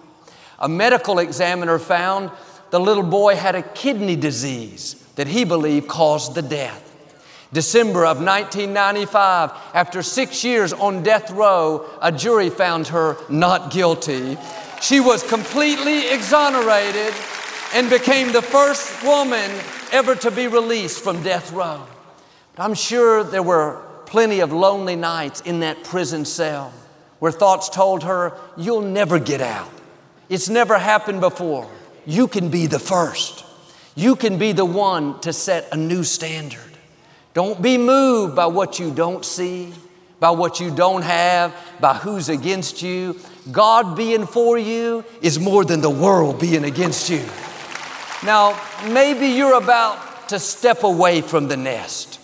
A 0.60 0.70
medical 0.70 1.18
examiner 1.18 1.80
found 1.80 2.30
the 2.70 2.80
little 2.80 3.02
boy 3.02 3.36
had 3.36 3.56
a 3.56 3.64
kidney 3.64 4.16
disease 4.16 4.94
that 5.16 5.26
he 5.26 5.44
believed 5.44 5.88
caused 5.88 6.36
the 6.36 6.44
death. 6.44 6.84
December 7.52 8.06
of 8.06 8.18
1995, 8.18 9.50
after 9.74 10.04
six 10.04 10.44
years 10.44 10.72
on 10.72 11.02
death 11.02 11.32
row, 11.32 11.90
a 12.00 12.12
jury 12.12 12.52
found 12.52 12.90
her 12.90 13.18
not 13.28 13.72
guilty. 13.72 14.38
She 14.80 15.00
was 15.00 15.24
completely 15.24 16.12
exonerated 16.12 17.12
and 17.74 17.90
became 17.90 18.32
the 18.32 18.44
first 18.44 19.04
woman 19.04 19.50
ever 19.92 20.14
to 20.14 20.30
be 20.30 20.46
released 20.46 21.04
from 21.04 21.24
death 21.24 21.52
row. 21.52 21.84
But 22.56 22.66
I'm 22.66 22.76
sure 22.76 23.24
there 23.24 23.42
were 23.42 23.87
plenty 24.08 24.40
of 24.40 24.52
lonely 24.52 24.96
nights 24.96 25.42
in 25.42 25.60
that 25.60 25.84
prison 25.84 26.26
cell 26.26 26.74
where 27.20 27.32
thoughts 27.32 27.70
told 27.70 28.04
her, 28.04 28.38
You'll 28.58 28.82
never 28.82 29.20
get 29.20 29.42
out. 29.42 29.70
It's 30.30 30.50
never 30.50 30.78
happened 30.78 31.22
before. 31.22 31.70
You 32.06 32.28
can 32.28 32.50
be 32.50 32.68
the 32.68 32.80
first. 32.80 33.46
You 33.96 34.16
can 34.16 34.38
be 34.38 34.52
the 34.52 34.66
one 34.66 35.20
to 35.22 35.34
set 35.34 35.74
a 35.74 35.78
new 35.78 36.04
standard. 36.04 36.60
Don't 37.34 37.62
be 37.62 37.78
moved 37.78 38.36
by 38.36 38.48
what 38.48 38.80
you 38.80 38.92
don't 38.94 39.24
see, 39.24 39.74
by 40.20 40.32
what 40.32 40.60
you 40.60 40.74
don't 40.74 41.04
have, 41.04 41.56
by 41.80 41.94
who's 41.94 42.30
against 42.30 42.82
you. 42.82 43.20
God 43.52 43.96
being 43.96 44.26
for 44.26 44.58
you 44.58 45.04
is 45.22 45.40
more 45.40 45.64
than 45.64 45.82
the 45.82 45.90
world 45.90 46.40
being 46.40 46.64
against 46.64 47.10
you. 47.10 47.24
Now, 48.24 48.60
maybe 48.90 49.28
you're 49.28 49.58
about 49.58 50.30
to 50.30 50.40
step 50.40 50.84
away 50.84 51.22
from 51.22 51.48
the 51.48 51.58
nest. 51.58 52.17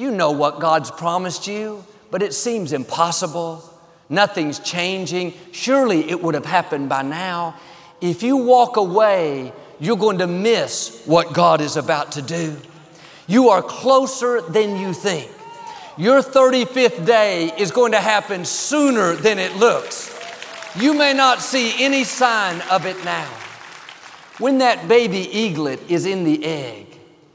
You 0.00 0.10
know 0.10 0.30
what 0.30 0.60
God's 0.60 0.90
promised 0.90 1.46
you, 1.46 1.84
but 2.10 2.22
it 2.22 2.32
seems 2.32 2.72
impossible. 2.72 3.62
Nothing's 4.08 4.58
changing. 4.58 5.34
Surely 5.52 6.08
it 6.08 6.22
would 6.22 6.32
have 6.32 6.46
happened 6.46 6.88
by 6.88 7.02
now. 7.02 7.54
If 8.00 8.22
you 8.22 8.38
walk 8.38 8.78
away, 8.78 9.52
you're 9.78 9.98
going 9.98 10.16
to 10.16 10.26
miss 10.26 11.02
what 11.04 11.34
God 11.34 11.60
is 11.60 11.76
about 11.76 12.12
to 12.12 12.22
do. 12.22 12.56
You 13.26 13.50
are 13.50 13.60
closer 13.60 14.40
than 14.40 14.78
you 14.78 14.94
think. 14.94 15.30
Your 15.98 16.22
35th 16.22 17.04
day 17.04 17.52
is 17.58 17.70
going 17.70 17.92
to 17.92 18.00
happen 18.00 18.46
sooner 18.46 19.12
than 19.12 19.38
it 19.38 19.54
looks. 19.56 20.18
You 20.76 20.94
may 20.94 21.12
not 21.12 21.42
see 21.42 21.74
any 21.84 22.04
sign 22.04 22.62
of 22.70 22.86
it 22.86 23.04
now. 23.04 23.28
When 24.38 24.56
that 24.60 24.88
baby 24.88 25.28
eaglet 25.30 25.90
is 25.90 26.06
in 26.06 26.24
the 26.24 26.42
egg, 26.42 26.86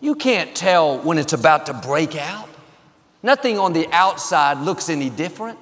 you 0.01 0.15
can't 0.15 0.56
tell 0.56 0.97
when 0.97 1.19
it's 1.19 1.34
about 1.34 1.67
to 1.67 1.75
break 1.75 2.15
out. 2.15 2.49
Nothing 3.25 3.57
on 3.57 3.73
the 3.73 3.88
outside 3.91 4.59
looks 4.59 4.88
any 4.88 5.09
different. 5.09 5.57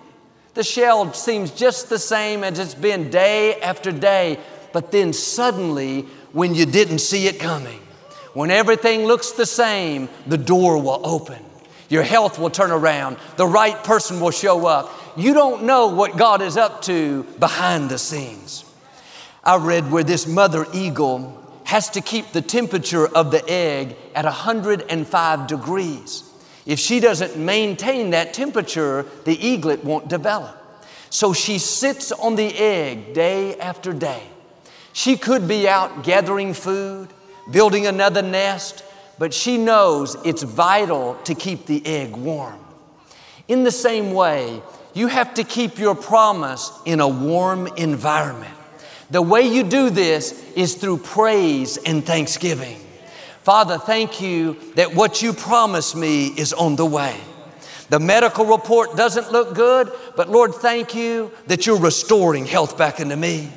The 0.54 0.66
shell 0.66 1.14
seems 1.14 1.50
just 1.50 1.88
the 1.88 1.98
same 1.98 2.44
as 2.44 2.60
it's 2.60 2.76
been 2.76 3.10
day 3.10 3.56
after 3.62 3.90
day, 3.90 4.38
but 4.74 4.92
then 4.92 5.14
suddenly, 5.14 6.02
when 6.34 6.56
you 6.56 6.66
didn't 6.66 7.00
see 7.00 7.26
it 7.28 7.40
coming, 7.40 7.80
when 8.34 8.52
everything 8.52 9.06
looks 9.06 9.32
the 9.32 9.46
same, 9.46 10.10
the 10.28 10.38
door 10.38 10.78
will 10.82 11.00
open. 11.06 11.40
Your 11.88 12.04
health 12.04 12.38
will 12.38 12.50
turn 12.50 12.70
around. 12.70 13.16
The 13.38 13.48
right 13.48 13.82
person 13.82 14.20
will 14.20 14.32
show 14.32 14.66
up. 14.66 14.92
You 15.16 15.34
don't 15.34 15.64
know 15.64 15.88
what 15.88 16.18
God 16.18 16.42
is 16.42 16.58
up 16.58 16.82
to 16.82 17.24
behind 17.40 17.90
the 17.90 17.98
scenes. 17.98 18.66
I 19.42 19.56
read 19.56 19.90
where 19.90 20.04
this 20.04 20.28
mother 20.28 20.66
eagle 20.74 21.42
has 21.64 21.92
to 21.92 22.02
keep 22.02 22.34
the 22.34 22.42
temperature 22.42 23.08
of 23.08 23.32
the 23.32 23.42
egg 23.50 23.96
at 24.16 24.26
105 24.26 25.48
degrees. 25.48 26.30
If 26.66 26.80
she 26.80 27.00
doesn't 27.00 27.38
maintain 27.38 28.12
that 28.12 28.34
temperature, 28.34 29.06
the 29.26 29.36
eaglet 29.36 29.84
won't 29.84 30.08
develop. 30.08 30.58
So 31.10 31.34
she 31.34 31.60
sits 31.60 32.12
on 32.12 32.36
the 32.36 32.58
egg 32.58 33.14
day 33.14 33.56
after 33.60 33.94
day 33.94 34.24
She 34.94 35.18
could 35.18 35.48
be 35.48 35.68
out 35.68 36.04
gathering 36.04 36.54
food, 36.54 37.10
building 37.52 37.88
another 37.88 38.22
nest, 38.22 38.84
but 39.18 39.34
she 39.34 39.58
knows 39.58 40.16
it's 40.24 40.44
vital 40.44 41.16
to 41.26 41.36
keep 41.36 41.66
the 41.66 41.86
egg 41.86 42.16
warm. 42.16 42.60
In 43.48 43.64
the 43.64 43.72
same 43.72 44.14
way, 44.14 44.62
you 44.94 45.08
have 45.08 45.34
to 45.36 45.44
keep 45.44 45.78
your 45.78 45.96
promise 45.96 46.72
in 46.86 47.00
a 47.00 47.08
warm 47.08 47.68
environment. 47.78 48.54
The 49.10 49.22
way 49.22 49.42
you 49.42 49.64
do 49.64 49.90
this 49.90 50.52
is 50.54 50.76
through 50.76 51.00
praise 51.00 51.78
and 51.78 52.06
thanksgiving. 52.06 52.80
Father, 53.44 53.78
thank 53.78 54.22
you 54.22 54.58
that 54.76 54.96
what 54.96 55.22
you 55.22 55.34
promised 55.34 55.96
me 55.96 56.28
is 56.28 56.54
on 56.54 56.78
the 56.78 56.86
way. 56.86 57.20
The 57.90 58.00
medical 58.00 58.46
report 58.46 58.96
doesn't 58.96 59.32
look 59.32 59.54
good, 59.54 59.92
but 60.16 60.30
Lord, 60.30 60.56
thank 60.56 60.96
you 60.96 61.30
that 61.48 61.66
you're 61.66 61.80
restoring 61.80 62.46
health 62.46 62.78
back 62.78 63.02
into 63.02 63.18
me. 63.18 63.52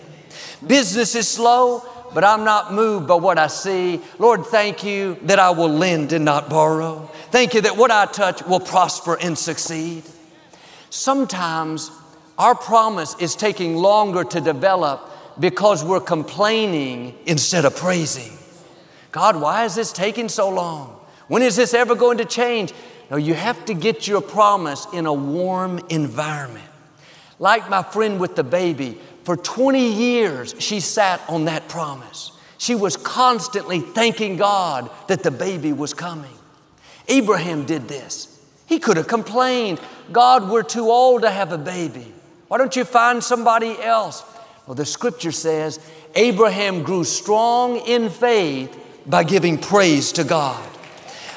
Business 0.67 1.15
is 1.15 1.29
slow, 1.29 1.85
but 2.13 2.25
I'm 2.25 2.45
not 2.45 2.73
moved 2.73 3.07
by 3.07 3.15
what 3.15 3.39
I 3.39 3.47
see. 3.47 4.01
Lord, 4.19 4.45
thank 4.47 4.83
you 4.83 5.17
that 5.23 5.39
I 5.39 5.51
will 5.51 5.69
lend 5.69 6.13
and 6.13 6.25
not 6.25 6.51
borrow. 6.51 7.09
Thank 7.31 7.55
you 7.55 7.61
that 7.63 7.77
what 7.77 7.93
I 7.93 8.07
touch 8.07 8.45
will 8.45 8.61
prosper 8.61 9.17
and 9.21 9.39
succeed. 9.39 10.03
Sometimes 10.91 11.93
our 12.39 12.55
promise 12.55 13.15
is 13.21 13.37
taking 13.37 13.77
longer 13.77 14.25
to 14.25 14.41
develop 14.41 15.11
because 15.39 15.85
we're 15.85 16.01
complaining 16.01 17.15
instead 17.27 17.65
of 17.65 17.77
praising. 17.77 18.33
God, 19.17 19.41
why 19.41 19.65
is 19.65 19.75
this 19.75 19.93
taking 19.93 20.29
so 20.29 20.51
long? 20.51 21.01
When 21.27 21.41
is 21.41 21.57
this 21.57 21.73
ever 21.73 21.95
going 21.95 22.19
to 22.19 22.27
change? 22.27 22.75
No, 23.11 23.17
you 23.17 23.33
have 23.33 23.65
to 23.65 23.73
get 23.73 24.07
your 24.07 24.21
promise 24.21 24.87
in 24.93 25.07
a 25.07 25.13
warm 25.15 25.79
environment. 25.89 26.69
Like 27.39 27.71
my 27.71 27.83
friend 27.83 28.21
with 28.21 28.37
the 28.37 28.45
baby, 28.45 29.01
for 29.25 29.35
20 29.35 29.91
years 29.91 30.55
she 30.59 30.81
sat 30.81 31.23
on 31.31 31.47
that 31.47 31.67
promise. 31.67 32.33
She 32.59 32.75
was 32.75 32.99
constantly 32.99 33.81
thanking 33.81 34.37
God 34.37 34.91
that 35.09 35.23
the 35.23 35.31
baby 35.31 35.73
was 35.73 35.95
coming. 35.95 36.37
Abraham 37.09 37.65
did 37.65 37.89
this. 37.89 38.39
He 38.67 38.79
could 38.79 38.99
have 38.99 39.09
complained, 39.09 39.81
God, 40.13 40.51
we're 40.51 40.63
too 40.63 40.91
old 40.91 41.23
to 41.23 41.31
have 41.31 41.53
a 41.53 41.59
baby. 41.59 42.13
Why 42.49 42.59
don't 42.59 42.77
you 42.77 42.85
find 42.85 43.25
somebody 43.25 43.81
else? 43.81 44.23
Well, 44.67 44.75
the 44.75 44.85
scripture 44.85 45.33
says 45.33 45.81
Abraham 46.15 46.83
grew 46.83 47.05
strong 47.05 47.79
in 47.79 48.11
faith 48.11 48.83
by 49.07 49.25
giving 49.25 49.59
praise 49.59 50.13
to 50.13 50.25
God. 50.25 50.63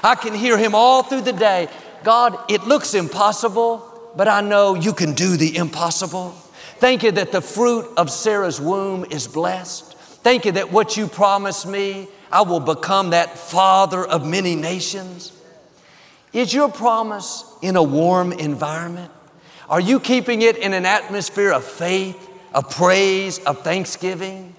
I 0.03 0.15
can 0.15 0.33
hear 0.33 0.57
him 0.57 0.73
all 0.73 1.03
through 1.03 1.21
the 1.21 1.33
day. 1.33 1.67
God, 2.03 2.37
it 2.49 2.63
looks 2.63 2.93
impossible, 2.93 4.11
but 4.15 4.27
I 4.27 4.41
know 4.41 4.75
you 4.75 4.93
can 4.93 5.13
do 5.13 5.37
the 5.37 5.55
impossible. 5.55 6.31
Thank 6.77 7.03
you 7.03 7.11
that 7.11 7.31
the 7.31 7.41
fruit 7.41 7.85
of 7.97 8.09
Sarah's 8.09 8.59
womb 8.59 9.05
is 9.11 9.27
blessed. 9.27 9.93
Thank 10.23 10.45
you 10.45 10.53
that 10.53 10.71
what 10.71 10.95
you 10.95 11.07
promised 11.07 11.67
me, 11.67 12.07
I 12.31 12.41
will 12.41 12.59
become 12.59 13.09
that 13.09 13.37
father 13.37 14.05
of 14.05 14.25
many 14.25 14.55
nations. 14.55 15.33
Is 16.31 16.53
your 16.53 16.69
promise 16.69 17.43
in 17.61 17.75
a 17.75 17.83
warm 17.83 18.31
environment? 18.31 19.11
Are 19.69 19.79
you 19.79 19.99
keeping 19.99 20.41
it 20.41 20.57
in 20.57 20.73
an 20.73 20.85
atmosphere 20.85 21.51
of 21.51 21.63
faith, 21.63 22.29
of 22.53 22.69
praise, 22.69 23.39
of 23.39 23.61
thanksgiving? 23.61 24.55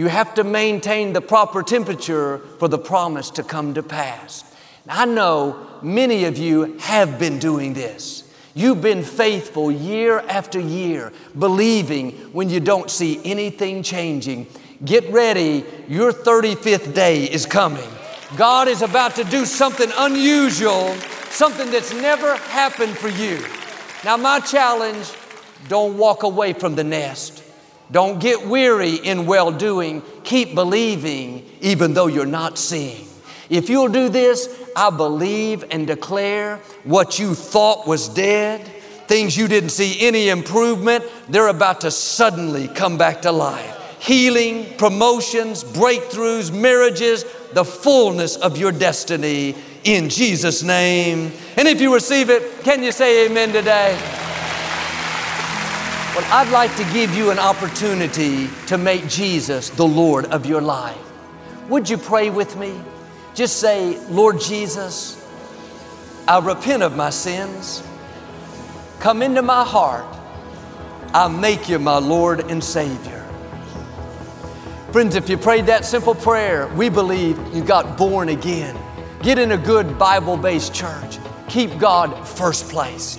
You 0.00 0.06
have 0.08 0.32
to 0.36 0.44
maintain 0.44 1.12
the 1.12 1.20
proper 1.20 1.62
temperature 1.62 2.38
for 2.58 2.68
the 2.68 2.78
promise 2.78 3.28
to 3.32 3.42
come 3.42 3.74
to 3.74 3.82
pass. 3.82 4.44
I 4.88 5.04
know 5.04 5.78
many 5.82 6.24
of 6.24 6.38
you 6.38 6.78
have 6.78 7.18
been 7.18 7.38
doing 7.38 7.74
this. 7.74 8.24
You've 8.54 8.80
been 8.80 9.02
faithful 9.02 9.70
year 9.70 10.20
after 10.20 10.58
year, 10.58 11.12
believing 11.38 12.12
when 12.32 12.48
you 12.48 12.60
don't 12.60 12.90
see 12.90 13.20
anything 13.26 13.82
changing. 13.82 14.46
Get 14.82 15.06
ready, 15.12 15.66
your 15.86 16.14
35th 16.14 16.94
day 16.94 17.24
is 17.24 17.44
coming. 17.44 17.90
God 18.38 18.68
is 18.68 18.80
about 18.80 19.16
to 19.16 19.24
do 19.24 19.44
something 19.44 19.90
unusual, 19.98 20.94
something 21.28 21.70
that's 21.70 21.92
never 21.92 22.36
happened 22.36 22.96
for 22.96 23.10
you. 23.10 23.38
Now, 24.02 24.16
my 24.16 24.40
challenge 24.40 25.12
don't 25.68 25.98
walk 25.98 26.22
away 26.22 26.54
from 26.54 26.74
the 26.74 26.84
nest. 26.84 27.39
Don't 27.92 28.20
get 28.20 28.46
weary 28.46 28.94
in 28.94 29.26
well 29.26 29.50
doing. 29.50 30.02
Keep 30.22 30.54
believing, 30.54 31.48
even 31.60 31.94
though 31.94 32.06
you're 32.06 32.26
not 32.26 32.58
seeing. 32.58 33.06
If 33.48 33.68
you'll 33.68 33.88
do 33.88 34.08
this, 34.08 34.48
I 34.76 34.90
believe 34.90 35.64
and 35.70 35.86
declare 35.86 36.58
what 36.84 37.18
you 37.18 37.34
thought 37.34 37.86
was 37.88 38.08
dead, 38.08 38.64
things 39.08 39.36
you 39.36 39.48
didn't 39.48 39.70
see 39.70 40.06
any 40.06 40.28
improvement, 40.28 41.04
they're 41.28 41.48
about 41.48 41.80
to 41.80 41.90
suddenly 41.90 42.68
come 42.68 42.96
back 42.96 43.22
to 43.22 43.32
life. 43.32 43.76
Healing, 43.98 44.76
promotions, 44.78 45.64
breakthroughs, 45.64 46.52
marriages, 46.52 47.24
the 47.52 47.64
fullness 47.64 48.36
of 48.36 48.56
your 48.56 48.70
destiny 48.70 49.56
in 49.82 50.08
Jesus' 50.08 50.62
name. 50.62 51.32
And 51.56 51.66
if 51.66 51.80
you 51.80 51.92
receive 51.92 52.30
it, 52.30 52.62
can 52.62 52.82
you 52.82 52.92
say 52.92 53.26
amen 53.26 53.52
today? 53.52 53.98
Well, 56.20 56.32
I'd 56.34 56.52
like 56.52 56.76
to 56.76 56.84
give 56.92 57.16
you 57.16 57.30
an 57.30 57.38
opportunity 57.38 58.50
to 58.66 58.76
make 58.76 59.08
Jesus 59.08 59.70
the 59.70 59.86
Lord 59.86 60.26
of 60.26 60.44
your 60.44 60.60
life. 60.60 60.98
Would 61.70 61.88
you 61.88 61.96
pray 61.96 62.28
with 62.28 62.58
me? 62.58 62.78
Just 63.34 63.58
say, 63.58 63.98
Lord 64.08 64.38
Jesus, 64.38 65.26
I 66.28 66.38
repent 66.40 66.82
of 66.82 66.94
my 66.94 67.08
sins. 67.08 67.82
Come 68.98 69.22
into 69.22 69.40
my 69.40 69.64
heart. 69.64 70.04
I 71.14 71.26
make 71.28 71.70
you 71.70 71.78
my 71.78 71.96
Lord 71.96 72.50
and 72.50 72.62
Savior. 72.62 73.26
Friends, 74.92 75.16
if 75.16 75.30
you 75.30 75.38
prayed 75.38 75.64
that 75.66 75.86
simple 75.86 76.14
prayer, 76.14 76.68
we 76.76 76.90
believe 76.90 77.38
you 77.54 77.64
got 77.64 77.96
born 77.96 78.28
again. 78.28 78.76
Get 79.22 79.38
in 79.38 79.52
a 79.52 79.56
good 79.56 79.98
Bible 79.98 80.36
based 80.36 80.74
church. 80.74 81.18
Keep 81.48 81.78
God 81.78 82.28
first 82.28 82.68
place. 82.68 83.18